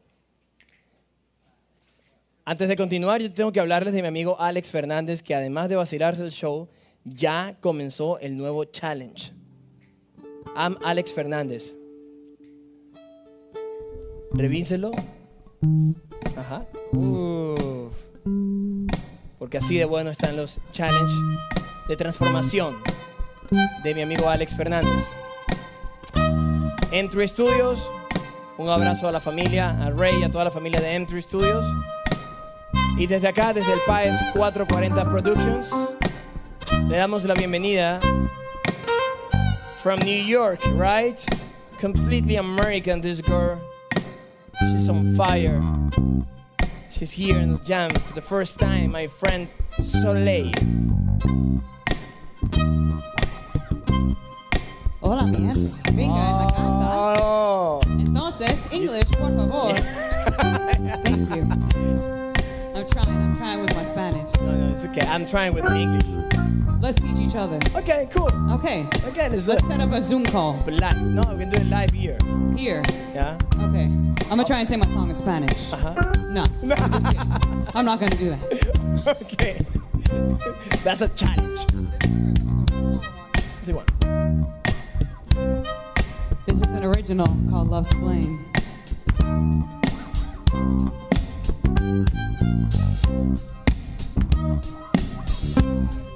Antes 2.44 2.68
de 2.68 2.76
continuar, 2.76 3.20
yo 3.20 3.32
tengo 3.32 3.50
que 3.50 3.58
hablarles 3.58 3.92
de 3.92 4.02
mi 4.02 4.08
amigo 4.08 4.40
Alex 4.40 4.70
Fernández, 4.70 5.20
que 5.20 5.34
además 5.34 5.68
de 5.68 5.74
vacilarse 5.74 6.22
el 6.22 6.30
show, 6.30 6.68
ya 7.04 7.56
comenzó 7.60 8.20
el 8.20 8.36
nuevo 8.36 8.64
challenge. 8.66 9.32
I'm 10.54 10.78
Alex 10.84 11.12
Fernández. 11.12 11.74
Revínselo. 14.32 14.90
Ajá. 16.36 16.64
Uf. 16.92 17.94
Porque 19.38 19.58
así 19.58 19.76
de 19.76 19.84
bueno 19.84 20.10
están 20.10 20.36
los 20.36 20.58
challenge 20.72 21.14
de 21.88 21.96
transformación 21.96 22.76
de 23.82 23.94
mi 23.94 24.02
amigo 24.02 24.28
Alex 24.28 24.56
Fernández. 24.56 24.92
M3 26.92 27.28
Studios, 27.28 27.88
un 28.56 28.68
abrazo 28.68 29.08
a 29.08 29.12
la 29.12 29.20
familia, 29.20 29.70
a 29.84 29.90
Ray 29.90 30.22
a 30.22 30.30
toda 30.30 30.44
la 30.44 30.50
familia 30.50 30.80
de 30.80 30.96
M3 30.98 31.22
Studios. 31.22 31.64
Y 32.96 33.06
desde 33.06 33.28
acá, 33.28 33.52
desde 33.52 33.72
el 33.72 33.78
PAES 33.86 34.14
440 34.34 35.10
Productions, 35.10 35.70
le 36.88 36.96
damos 36.96 37.24
la 37.24 37.34
bienvenida 37.34 38.00
from 39.82 39.98
New 40.04 40.26
York, 40.26 40.60
right? 40.76 41.18
Completely 41.80 42.36
American, 42.36 43.00
this 43.00 43.22
girl. 43.22 43.60
She's 44.58 44.88
on 44.88 45.14
fire. 45.14 45.62
She's 46.90 47.12
here 47.12 47.38
in 47.38 47.52
the 47.52 47.58
jam 47.64 47.90
for 47.90 48.14
the 48.14 48.20
first 48.22 48.58
time, 48.58 48.90
my 48.92 49.06
friend 49.06 49.46
Soleil. 49.82 50.50
Hola, 55.00 55.26
mi 55.26 55.38
gente. 55.38 55.92
Gringa 55.92 56.18
en 56.18 56.36
la 56.36 56.50
casa. 56.50 57.14
Oh, 57.22 57.80
Entonces, 57.86 58.72
English, 58.72 59.10
por 59.12 59.30
favor. 59.32 59.74
Thank 61.04 61.30
you. 61.34 61.42
I'm 62.74 62.86
trying. 62.86 63.08
I'm 63.08 63.36
trying 63.36 63.60
with 63.60 63.76
my 63.76 63.84
Spanish. 63.84 64.34
no, 64.40 64.52
no, 64.52 64.74
it's 64.74 64.84
okay. 64.86 65.06
I'm 65.08 65.26
trying 65.26 65.54
with 65.54 65.64
the 65.64 65.76
English. 65.76 66.57
Let's 66.80 67.00
teach 67.00 67.18
each 67.18 67.34
other. 67.34 67.58
Okay, 67.74 68.08
cool. 68.12 68.30
Okay. 68.52 68.86
Okay, 69.08 69.28
let's 69.28 69.46
Let's 69.48 69.66
set 69.66 69.80
up 69.80 69.90
a 69.92 70.00
Zoom 70.00 70.24
call 70.24 70.60
But 70.64 70.74
live. 70.74 71.02
No, 71.02 71.22
we 71.32 71.40
can 71.40 71.50
do 71.50 71.60
it 71.60 71.66
live 71.66 71.90
here. 71.90 72.16
here. 72.56 72.82
Yeah? 73.12 73.36
Okay. 73.62 73.84
I'm 73.84 74.36
gonna 74.36 74.44
try 74.44 74.60
and 74.60 74.68
sing 74.68 74.78
my 74.78 74.86
song 74.86 75.08
in 75.08 75.14
Spanish. 75.16 75.72
Uh-huh. 75.72 75.94
No, 76.30 76.44
I'm 76.62 76.90
just 76.92 77.06
kidding. 77.06 77.32
I'm 77.74 77.84
not 77.84 77.98
gonna 77.98 78.16
do 78.16 78.30
that. 78.30 79.18
Okay. 79.22 79.58
That's 80.84 81.00
a 81.00 81.08
challenge. 81.08 81.60
What? 83.66 83.86
This 86.46 86.60
is 86.60 86.66
an 86.70 86.84
original 86.84 87.26
called 87.50 87.68
Love's 87.68 87.92
Blame. 87.94 88.44
You 95.60 96.07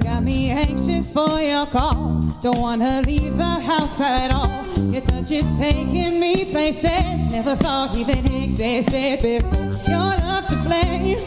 got 0.00 0.22
me 0.22 0.50
anxious 0.50 1.10
for 1.10 1.40
your 1.40 1.66
call. 1.66 2.20
Don't 2.40 2.58
wanna 2.60 3.02
leave 3.06 3.36
the 3.36 3.44
house 3.44 4.00
at 4.00 4.30
all. 4.32 4.48
Your 4.92 5.02
touch 5.02 5.30
is 5.30 5.58
taking 5.58 6.20
me 6.20 6.44
places 6.44 7.30
never 7.30 7.54
thought 7.56 7.96
even 7.96 8.24
existed 8.42 9.20
before. 9.22 9.68
Your 9.88 10.10
love's 10.24 10.48
to 10.48 10.56
blame. 10.66 11.18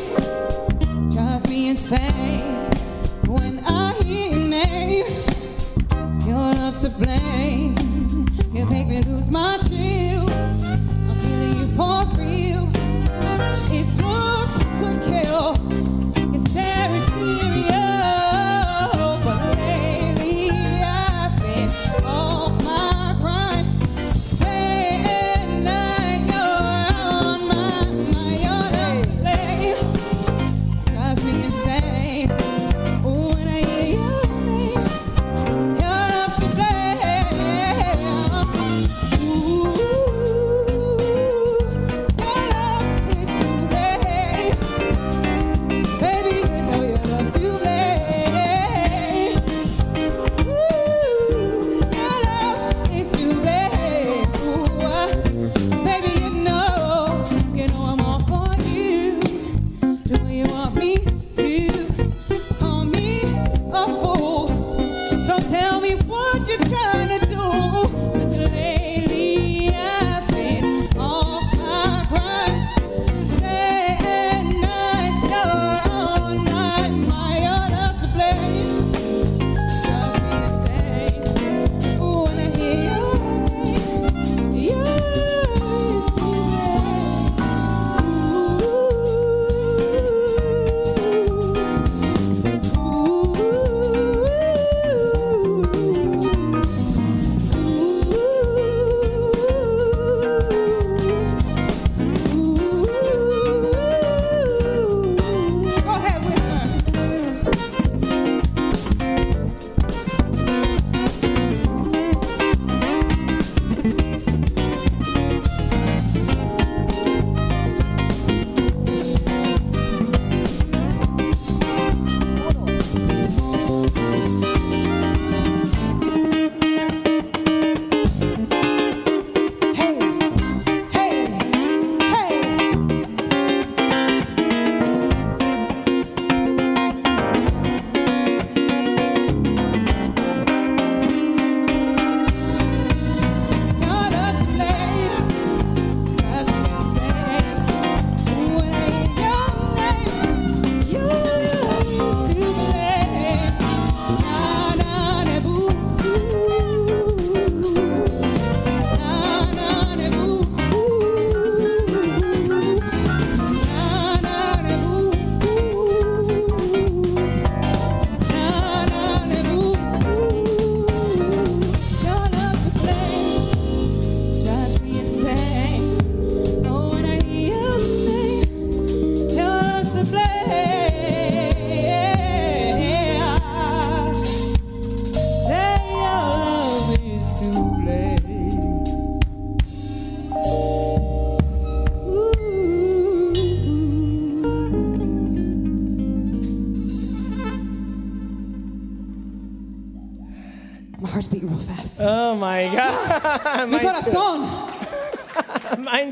Drives 1.10 1.48
me 1.48 1.70
insane 1.70 2.42
when 3.28 3.60
I 3.66 3.94
hear 4.04 4.32
your 4.34 4.50
name. 4.50 5.06
Your 6.28 6.54
love's 6.60 6.82
to 6.84 6.90
blame. 6.90 7.76
You 8.52 8.66
make 8.66 8.88
me 8.88 9.02
lose 9.04 9.30
my 9.32 9.58
chill. 9.68 10.28
I'm 11.10 11.18
feeling 11.20 11.56
you 11.60 11.68
for 11.78 12.04
real. 12.20 12.70
If 13.74 13.88
looks 14.02 14.58
could 14.80 15.00
kill, 15.08 15.21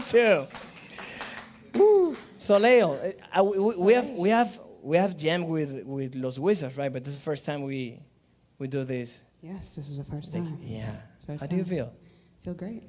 Too. 0.08 0.48
Woo. 1.76 2.18
So 2.38 2.58
Leo, 2.58 2.94
uh, 3.38 3.44
we, 3.44 3.60
we- 3.60 3.76
we 3.78 3.94
have 3.94 4.10
we 4.10 4.30
have 4.30 4.60
we 4.82 4.98
have 4.98 5.18
jammed 5.18 5.48
with 5.48 5.84
with 5.86 6.16
Los 6.16 6.40
Wizards, 6.40 6.78
right? 6.78 6.92
But 6.92 7.04
this 7.04 7.14
is 7.14 7.20
the 7.20 7.24
first 7.24 7.46
time 7.46 7.64
we 7.64 8.00
we 8.58 8.68
do 8.68 8.84
this. 8.84 9.20
Yes, 9.42 9.76
this 9.76 9.90
is 9.90 9.98
the 9.98 10.04
first 10.04 10.34
Like, 10.34 10.44
time. 10.44 10.58
yeah. 10.62 10.92
First 11.26 11.42
How 11.42 11.48
do 11.48 11.56
you 11.56 11.64
time. 11.64 11.70
feel? 11.70 11.94
Feel 12.42 12.54
great. 12.56 12.84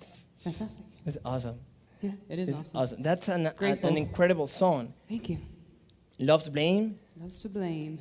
It's 0.00 0.26
Fantastic. 0.42 0.86
It's 1.04 1.18
awesome. 1.24 1.58
Yeah, 2.00 2.12
it 2.28 2.38
is 2.38 2.48
It's 2.48 2.58
awesome. 2.60 2.76
awesome. 2.78 3.02
That's 3.02 3.28
an, 3.28 3.46
a- 3.46 3.86
an 3.86 3.96
incredible 3.96 4.46
song. 4.46 4.94
Thank 5.08 5.28
you. 5.28 5.38
Love's 6.18 6.48
Blame. 6.48 6.98
Loves 7.20 7.42
to 7.42 7.48
blame. 7.48 7.98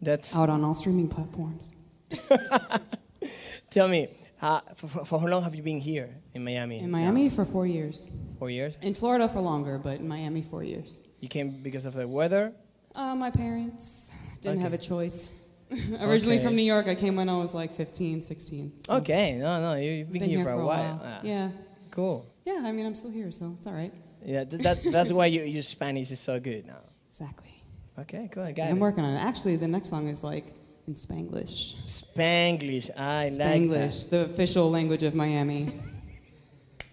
That's 0.00 0.34
Out 0.36 0.48
on 0.48 0.62
all 0.64 0.74
streaming 0.74 1.08
platforms. 1.08 1.72
tell 3.70 3.88
me, 3.88 4.08
uh, 4.42 4.60
for, 4.76 4.88
for, 5.04 5.20
how 5.20 5.26
long 5.26 5.42
have 5.42 5.54
you 5.54 5.62
been 5.62 5.78
here 5.80 6.10
in 6.34 6.44
Miami? 6.44 6.78
In 6.80 6.90
now? 6.90 6.98
Miami 6.98 7.30
for 7.30 7.44
four 7.44 7.66
years. 7.66 8.10
Four 8.38 8.50
years. 8.50 8.76
In 8.82 8.94
Florida 8.94 9.28
for 9.28 9.40
longer, 9.40 9.78
but 9.78 9.98
in 10.00 10.08
Miami 10.08 10.42
four 10.42 10.62
years. 10.62 11.02
You 11.20 11.28
came 11.28 11.62
because 11.62 11.86
of 11.86 11.94
the 11.94 12.06
weather. 12.06 12.52
Uh, 12.94 13.14
my 13.14 13.30
parents 13.30 14.12
didn't 14.42 14.60
have 14.60 14.72
a 14.74 14.78
choice. 14.78 15.28
Originally 16.00 16.36
Okay. 16.36 16.44
from 16.44 16.56
New 16.56 16.62
York, 16.62 16.86
I 16.88 16.94
came 16.94 17.16
when 17.16 17.28
I 17.28 17.36
was 17.36 17.54
like 17.54 17.74
15, 17.74 18.22
16. 18.22 18.72
so 18.84 18.94
Okay, 18.96 19.36
no, 19.38 19.60
no, 19.60 19.74
you- 19.74 19.90
you've 19.90 20.12
been, 20.12 20.22
here, 20.22 20.42
for 20.44 20.50
a 20.50 20.64
while. 20.64 21.00
Ah, 21.04 21.20
Yeah. 21.22 21.50
Cool. 21.90 22.24
Yeah, 22.46 22.62
I 22.64 22.72
mean, 22.72 22.86
I'm 22.86 22.94
still 22.94 23.10
here, 23.10 23.30
so 23.30 23.54
it's 23.58 23.66
all 23.66 23.72
right. 23.74 23.92
Yeah, 24.24 24.44
th- 24.44 24.62
that, 24.62 24.82
that's 24.84 25.12
why 25.12 25.26
you, 25.26 25.42
your 25.42 25.62
Spanish 25.62 26.10
is 26.10 26.20
so 26.20 26.38
good 26.40 26.66
now. 26.66 26.80
Exactly. 27.08 27.54
Okay, 27.98 28.28
cool. 28.32 28.44
I 28.44 28.52
got 28.52 28.68
I'm 28.68 28.76
it. 28.76 28.80
working 28.80 29.02
on 29.04 29.14
it. 29.16 29.20
Actually, 29.24 29.56
the 29.56 29.66
next 29.66 29.88
song 29.88 30.08
is 30.08 30.22
like 30.22 30.44
in 30.88 30.94
Spanglish. 30.94 31.76
Spanglish. 31.84 32.90
I 32.96 33.24
like 33.24 33.32
Spanglish, 33.32 34.08
the 34.08 34.24
official 34.24 34.70
language 34.70 35.02
of 35.02 35.14
Miami. 35.14 35.78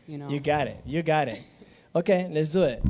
You 0.05 0.17
know. 0.17 0.27
You 0.27 0.41
got 0.41 0.67
it. 0.67 0.77
You 0.85 1.01
got 1.01 1.29
it. 1.29 1.41
Okay, 1.95 2.27
let's 2.29 2.49
do 2.49 2.63
it. 2.63 2.83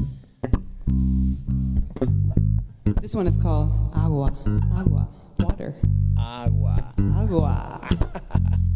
This 3.02 3.14
one 3.14 3.28
is 3.28 3.38
called 3.38 3.94
Agua. 3.96 4.36
Agua. 4.74 5.08
Water. 5.42 5.76
Agua. 6.18 6.94
Agua. 7.16 7.88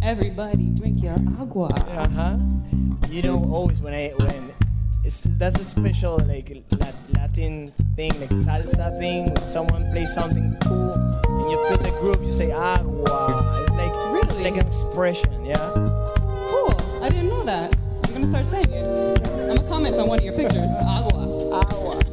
Everybody 0.03 0.69
drink 0.69 1.01
your 1.01 1.17
agua. 1.39 1.73
Uh 1.73 2.07
huh. 2.09 2.37
You 3.09 3.23
know, 3.23 3.43
always 3.51 3.81
when 3.81 3.95
I 3.95 4.09
when 4.09 4.53
it's 5.03 5.21
that's 5.37 5.59
a 5.61 5.65
special 5.65 6.17
like 6.27 6.49
Latin 7.13 7.67
thing, 7.95 8.11
like 8.19 8.29
salsa 8.29 8.97
thing. 8.99 9.25
When 9.25 9.37
someone 9.37 9.89
plays 9.91 10.13
something 10.13 10.55
cool 10.63 10.93
and 10.93 11.51
you 11.51 11.67
feel 11.67 11.77
the 11.77 11.91
groove, 11.99 12.23
you 12.23 12.31
say 12.31 12.51
ah, 12.51 12.79
agua. 12.79 13.61
It's 13.61 13.71
like 13.71 13.93
Really? 14.13 14.43
like 14.51 14.57
an 14.61 14.67
expression. 14.67 15.45
Yeah. 15.45 15.55
Cool. 16.49 16.73
I 17.03 17.09
didn't 17.09 17.29
know 17.29 17.43
that. 17.43 17.75
I'm 18.07 18.13
gonna 18.13 18.27
start 18.27 18.45
saying 18.45 18.71
it. 18.71 19.27
I'm 19.27 19.55
gonna 19.55 19.67
comment 19.67 19.97
on 19.97 20.07
one 20.07 20.19
of 20.19 20.25
your 20.25 20.35
pictures. 20.35 20.71
Ah, 20.81 20.99
agua. 21.05 21.61
Agua. 21.61 21.99
Ah, 21.99 22.08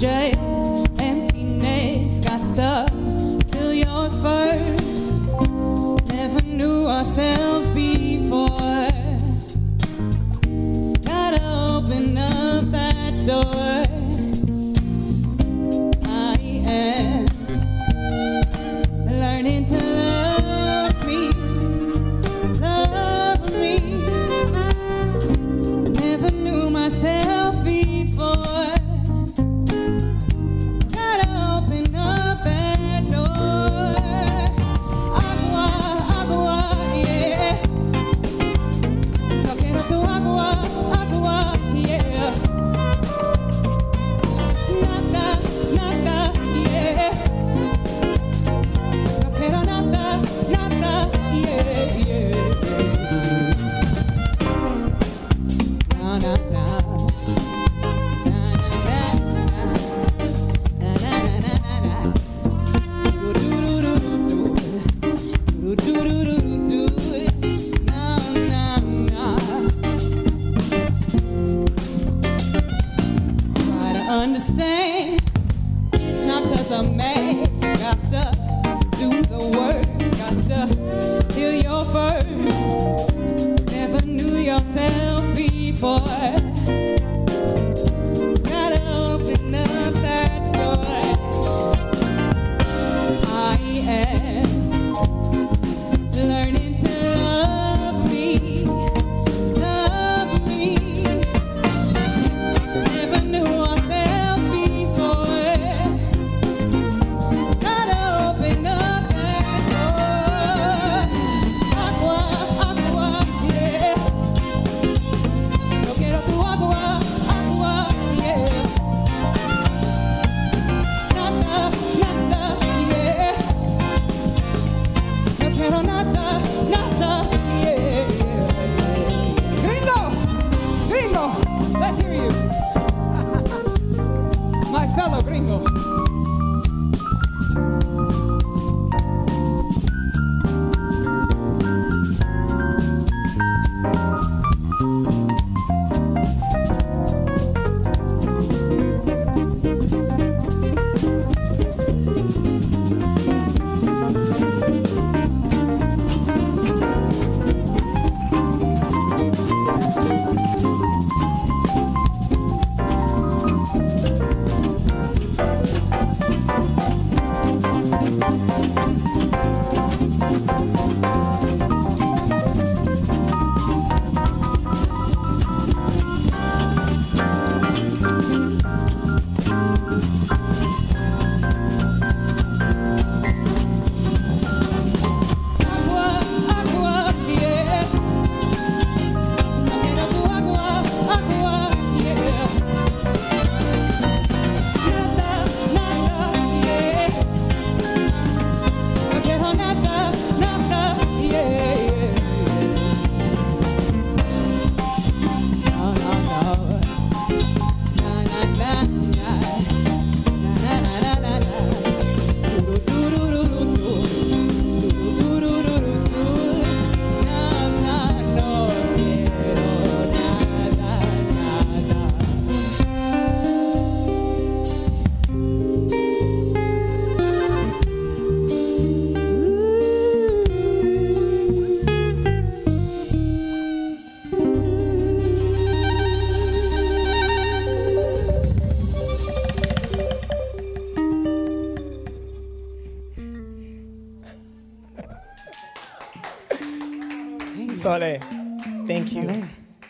Just 0.00 1.00
emptiness. 1.00 2.20
Got 2.20 2.54
to 2.56 3.46
fill 3.48 3.72
yours 3.72 4.18
first. 4.18 5.22
Never 6.12 6.42
knew 6.44 6.86
ourselves 6.86 7.70
before. 7.70 8.48
Gotta 11.04 11.40
open 11.70 12.18
up 12.18 12.64
that 12.72 13.24
door. 13.24 13.63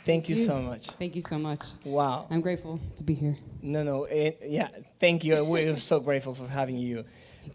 Thank 0.05 0.29
you 0.29 0.37
so 0.37 0.61
much. 0.61 0.89
Thank 0.91 1.17
you 1.17 1.23
so 1.23 1.39
much. 1.39 1.63
Wow. 1.85 2.27
I'm 2.31 2.43
grateful 2.43 2.79
to 2.97 3.03
be 3.03 3.15
here. 3.15 3.39
No, 3.63 3.83
no. 3.83 4.03
eh, 4.05 4.33
yeah, 4.43 4.69
thank 5.01 5.25
you. 5.25 5.43
We're 5.45 5.79
so 5.93 5.99
grateful 6.01 6.35
for 6.35 6.47
having 6.47 6.77
you, 6.77 7.05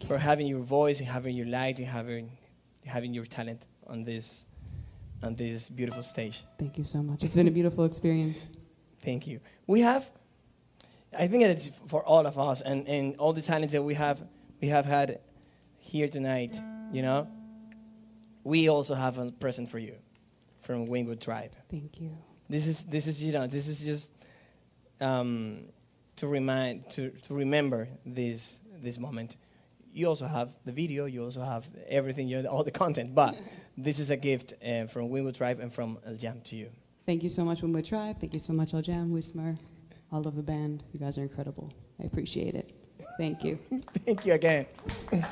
for 0.08 0.18
having 0.18 0.48
your 0.48 0.58
voice, 0.60 0.98
and 0.98 1.08
having 1.08 1.36
your 1.36 1.46
light, 1.46 1.78
and 1.78 1.86
having, 1.86 2.32
having 2.84 3.14
your 3.14 3.24
talent 3.24 3.66
on 3.86 4.02
this, 4.02 4.44
on 5.22 5.36
this 5.36 5.70
beautiful 5.70 6.02
stage. 6.02 6.42
Thank 6.58 6.76
you 6.76 6.84
so 6.84 7.02
much. 7.02 7.22
It's 7.22 7.36
been 7.36 7.46
a 7.46 7.52
beautiful 7.52 7.84
experience. 7.84 8.52
Thank 9.02 9.28
you. 9.28 9.40
We 9.68 9.82
have, 9.82 10.10
I 11.16 11.28
think 11.28 11.44
it's 11.44 11.70
for 11.86 12.02
all 12.02 12.26
of 12.26 12.36
us 12.36 12.62
and, 12.62 12.86
and 12.88 13.14
all 13.16 13.32
the 13.32 13.42
talents 13.42 13.72
that 13.72 13.82
we 13.82 13.94
have, 13.94 14.22
we 14.60 14.68
have 14.68 14.86
had 14.86 15.20
here 15.78 16.08
tonight, 16.08 16.60
you 16.92 17.02
know, 17.02 17.28
we 18.42 18.68
also 18.68 18.94
have 18.94 19.18
a 19.18 19.30
present 19.30 19.70
for 19.70 19.78
you 19.78 19.94
from 20.60 20.86
Wingwood 20.88 21.20
Tribe. 21.20 21.52
Thank 21.70 22.00
you. 22.00 22.16
This 22.50 22.66
is, 22.66 22.82
this 22.82 23.06
is 23.06 23.22
you 23.22 23.30
know, 23.30 23.46
this 23.46 23.68
is 23.68 23.78
just 23.78 24.12
um, 25.00 25.66
to 26.16 26.26
remind, 26.26 26.90
to, 26.90 27.10
to 27.10 27.34
remember 27.34 27.88
this, 28.04 28.60
this 28.82 28.98
moment. 28.98 29.36
You 29.92 30.08
also 30.08 30.26
have 30.26 30.50
the 30.64 30.72
video, 30.72 31.04
you 31.04 31.22
also 31.22 31.42
have 31.42 31.68
everything, 31.88 32.26
you 32.26 32.44
all 32.46 32.64
the 32.64 32.72
content, 32.72 33.14
but 33.14 33.36
this 33.78 34.00
is 34.00 34.10
a 34.10 34.16
gift 34.16 34.54
uh, 34.66 34.86
from 34.86 35.10
Wingwood 35.10 35.36
Tribe 35.36 35.60
and 35.60 35.72
from 35.72 35.98
El 36.04 36.16
Jam 36.16 36.40
to 36.46 36.56
you. 36.56 36.70
Thank 37.06 37.22
you 37.22 37.28
so 37.28 37.44
much, 37.44 37.62
Winwood 37.62 37.84
Tribe. 37.84 38.18
Thank 38.18 38.34
you 38.34 38.40
so 38.40 38.52
much, 38.52 38.74
El 38.74 38.82
Jam, 38.82 39.12
Wismar, 39.12 39.56
all 40.10 40.26
of 40.26 40.34
the 40.34 40.42
band. 40.42 40.82
You 40.92 40.98
guys 40.98 41.18
are 41.18 41.22
incredible. 41.22 41.72
I 42.00 42.04
appreciate 42.04 42.56
it. 42.56 42.72
Thank 43.16 43.44
you. 43.44 43.60
Thank 44.04 44.26
you 44.26 44.32
again. 44.32 44.66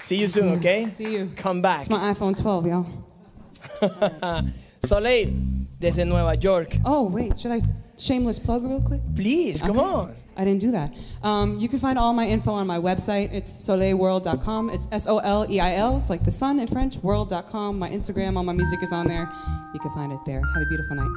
See 0.00 0.16
you 0.16 0.26
soon, 0.26 0.58
okay? 0.58 0.86
See 0.86 1.12
you. 1.14 1.30
Come 1.36 1.62
back. 1.62 1.82
It's 1.82 1.90
my 1.90 2.12
iPhone 2.12 2.40
12, 2.40 2.66
y'all. 2.66 4.48
Soleil, 4.86 5.30
desde 5.78 6.04
Nueva 6.04 6.34
York. 6.34 6.76
Oh, 6.84 7.04
wait, 7.08 7.38
should 7.38 7.52
I 7.52 7.60
shameless 7.96 8.38
plug 8.40 8.64
real 8.64 8.80
quick? 8.82 9.00
Please, 9.14 9.60
come 9.60 9.78
Okay. 9.78 9.80
on. 9.80 10.14
I 10.34 10.44
didn't 10.46 10.60
do 10.62 10.70
that. 10.72 10.92
Um, 11.22 11.58
you 11.58 11.68
can 11.68 11.78
find 11.78 11.98
all 11.98 12.14
my 12.14 12.26
info 12.26 12.52
on 12.52 12.66
my 12.66 12.78
website. 12.78 13.30
It's 13.34 13.52
soleilworld.com. 13.52 14.70
It's 14.70 14.88
S 14.90 15.06
O 15.06 15.18
L 15.18 15.44
E 15.50 15.60
I 15.60 15.74
L. 15.76 15.98
It's 15.98 16.08
like 16.08 16.24
the 16.24 16.30
sun 16.30 16.58
in 16.58 16.66
French, 16.68 16.96
world.com. 17.02 17.78
My 17.78 17.90
Instagram, 17.90 18.36
all 18.38 18.42
my 18.42 18.54
music 18.54 18.82
is 18.82 18.92
on 18.92 19.06
there. 19.06 19.28
You 19.74 19.80
can 19.80 19.90
find 19.90 20.10
it 20.10 20.18
there. 20.24 20.40
Have 20.40 20.62
a 20.62 20.66
beautiful 20.70 20.96
night. 20.96 21.10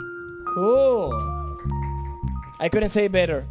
Cool. 0.53 1.13
I 2.59 2.68
couldn't 2.68 2.89
say 2.89 3.07
better. 3.07 3.45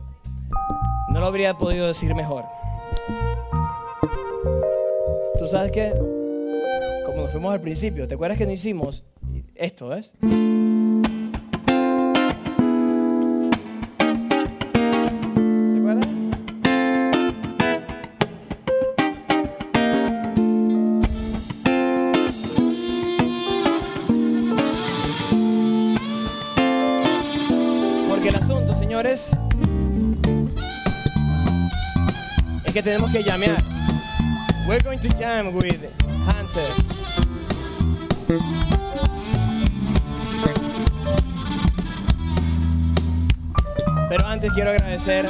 No 1.09 1.21
lo 1.21 1.27
habría 1.33 1.55
podido 1.57 1.87
decir 1.89 2.15
mejor. 2.15 2.45
Tú 5.39 5.47
sabes 5.47 5.73
que, 5.73 5.93
como 7.07 7.23
nos 7.23 7.31
fuimos 7.31 7.53
al 7.55 7.61
principio, 7.61 8.07
¿te 8.07 8.15
acuerdas 8.15 8.37
que 8.37 8.45
no 8.47 8.53
hicimos 8.53 9.03
esto, 9.57 9.89
ves? 9.89 10.13
Que 32.75 32.83
tenemos 32.83 33.09
que 33.13 33.23
llamear. 33.23 33.63
We're 34.67 34.83
going 34.83 34.99
to 34.99 35.09
jam 35.11 35.55
with 35.55 35.95
Hansel. 36.27 36.65
Pero 44.17 44.29
antes 44.29 44.53
quiero 44.53 44.71
agradecer 44.71 45.29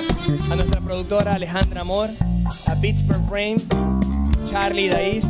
a 0.50 0.56
nuestra 0.56 0.78
productora 0.78 1.36
Alejandra 1.36 1.80
Amor, 1.80 2.10
a 2.66 2.74
Beats 2.82 3.00
per 3.04 3.16
Frame, 3.30 3.56
Charlie 4.50 4.90
Daís, 4.90 5.24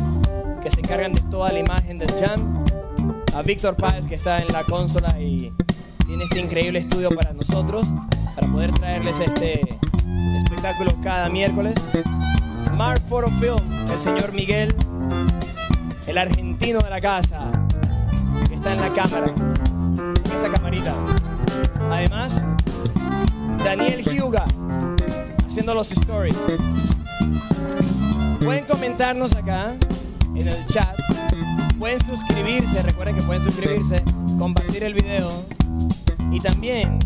que 0.61 0.69
se 0.69 0.81
encargan 0.81 1.13
de 1.13 1.21
toda 1.31 1.53
la 1.53 1.59
imagen 1.59 1.97
del 1.97 2.11
jam, 2.19 2.65
a 3.33 3.41
Víctor 3.43 3.77
Páez, 3.77 4.07
que 4.07 4.15
está 4.15 4.39
en 4.39 4.51
la 4.51 4.61
consola 4.63 5.17
y 5.21 5.53
tiene 6.05 6.25
este 6.25 6.41
increíble 6.41 6.79
estudio 6.79 7.09
para 7.11 7.31
nosotros, 7.31 7.87
para 8.35 8.45
poder 8.47 8.73
traerles 8.73 9.15
este 9.21 9.61
espectáculo 10.43 10.91
cada 11.01 11.29
miércoles. 11.29 11.75
Mark 12.73 13.01
Photo 13.07 13.29
Film, 13.39 13.55
el 13.71 13.99
señor 13.99 14.33
Miguel, 14.33 14.75
el 16.07 16.17
argentino 16.17 16.79
de 16.79 16.89
la 16.89 16.99
casa, 16.99 17.49
que 18.49 18.55
está 18.55 18.73
en 18.73 18.81
la 18.81 18.89
cámara, 18.89 19.27
en 19.27 20.13
esta 20.25 20.51
camarita. 20.51 20.93
Además, 21.89 22.33
Daniel 23.65 24.03
Hyuga, 24.03 24.45
haciendo 25.49 25.73
los 25.73 25.91
stories. 25.91 26.37
Pueden 28.43 28.63
comentarnos 28.65 29.35
acá 29.35 29.73
en 30.35 30.47
el 30.47 30.67
chat. 30.67 30.95
Pueden 31.79 31.99
suscribirse, 32.05 32.83
recuerden 32.83 33.15
que 33.15 33.23
pueden 33.23 33.43
suscribirse, 33.43 34.03
compartir 34.37 34.83
el 34.83 34.93
video. 34.93 35.27
Y 36.31 36.39
también, 36.39 36.99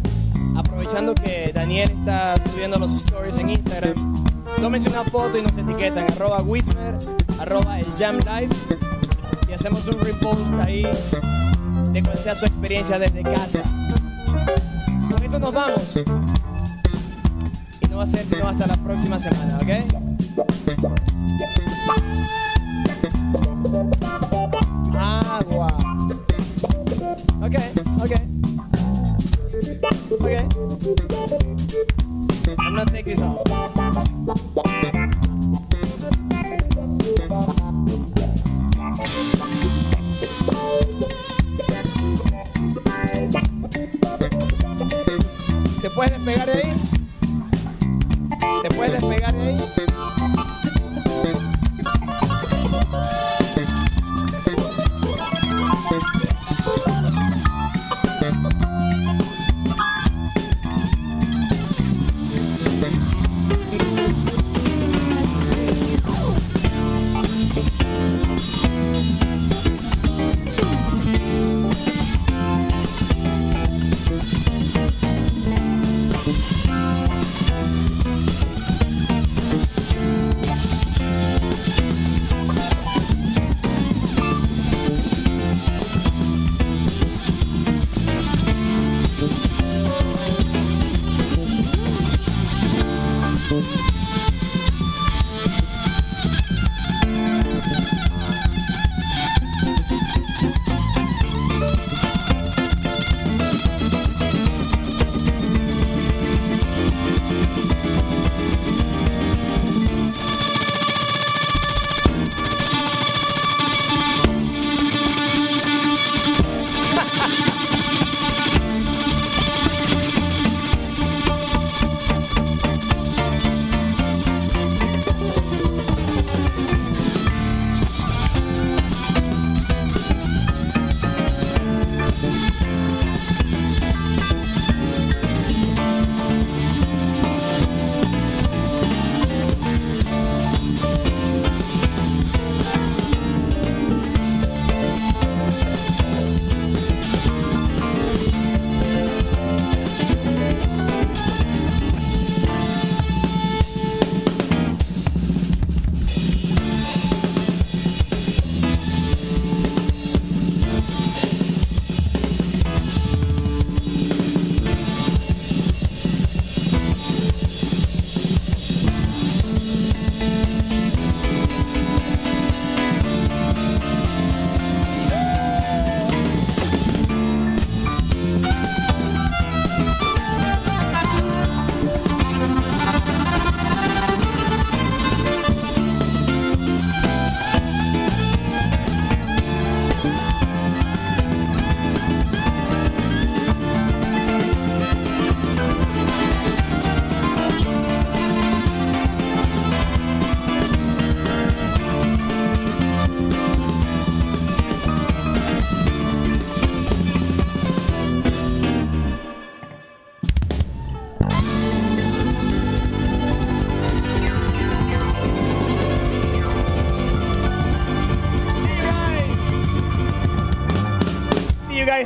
aprovechando 0.58 1.16
que 1.16 1.50
Daniel 1.56 1.90
está 1.92 2.36
subiendo 2.52 2.78
los 2.78 2.92
stories 2.92 3.40
en 3.40 3.52
Instagram, 3.52 4.26
tómense 4.60 4.90
una 4.90 5.06
foto 5.06 5.38
y 5.38 5.42
nos 5.42 5.58
etiquetan, 5.58 6.12
arroba 6.12 6.44
arroba 7.40 7.80
el 7.80 7.88
Jam 7.98 8.18
Live, 8.18 8.54
y 9.48 9.54
hacemos 9.54 9.88
un 9.88 9.98
repost 10.02 10.42
ahí 10.66 10.86
de 11.94 12.04
cuál 12.04 12.18
sea 12.18 12.36
su 12.36 12.46
experiencia 12.46 13.00
desde 13.00 13.24
casa. 13.24 13.64
Con 15.10 15.24
esto 15.24 15.40
nos 15.40 15.54
vamos. 15.54 15.94
Va 18.00 18.04
a 18.06 18.08
ser 18.08 18.26
sino 18.26 18.48
hasta 18.48 18.66
la 18.66 18.78
próxima 18.78 19.20
semana, 19.20 19.58
¿ok? 19.58 19.72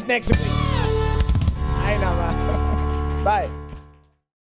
Next 0.08 0.43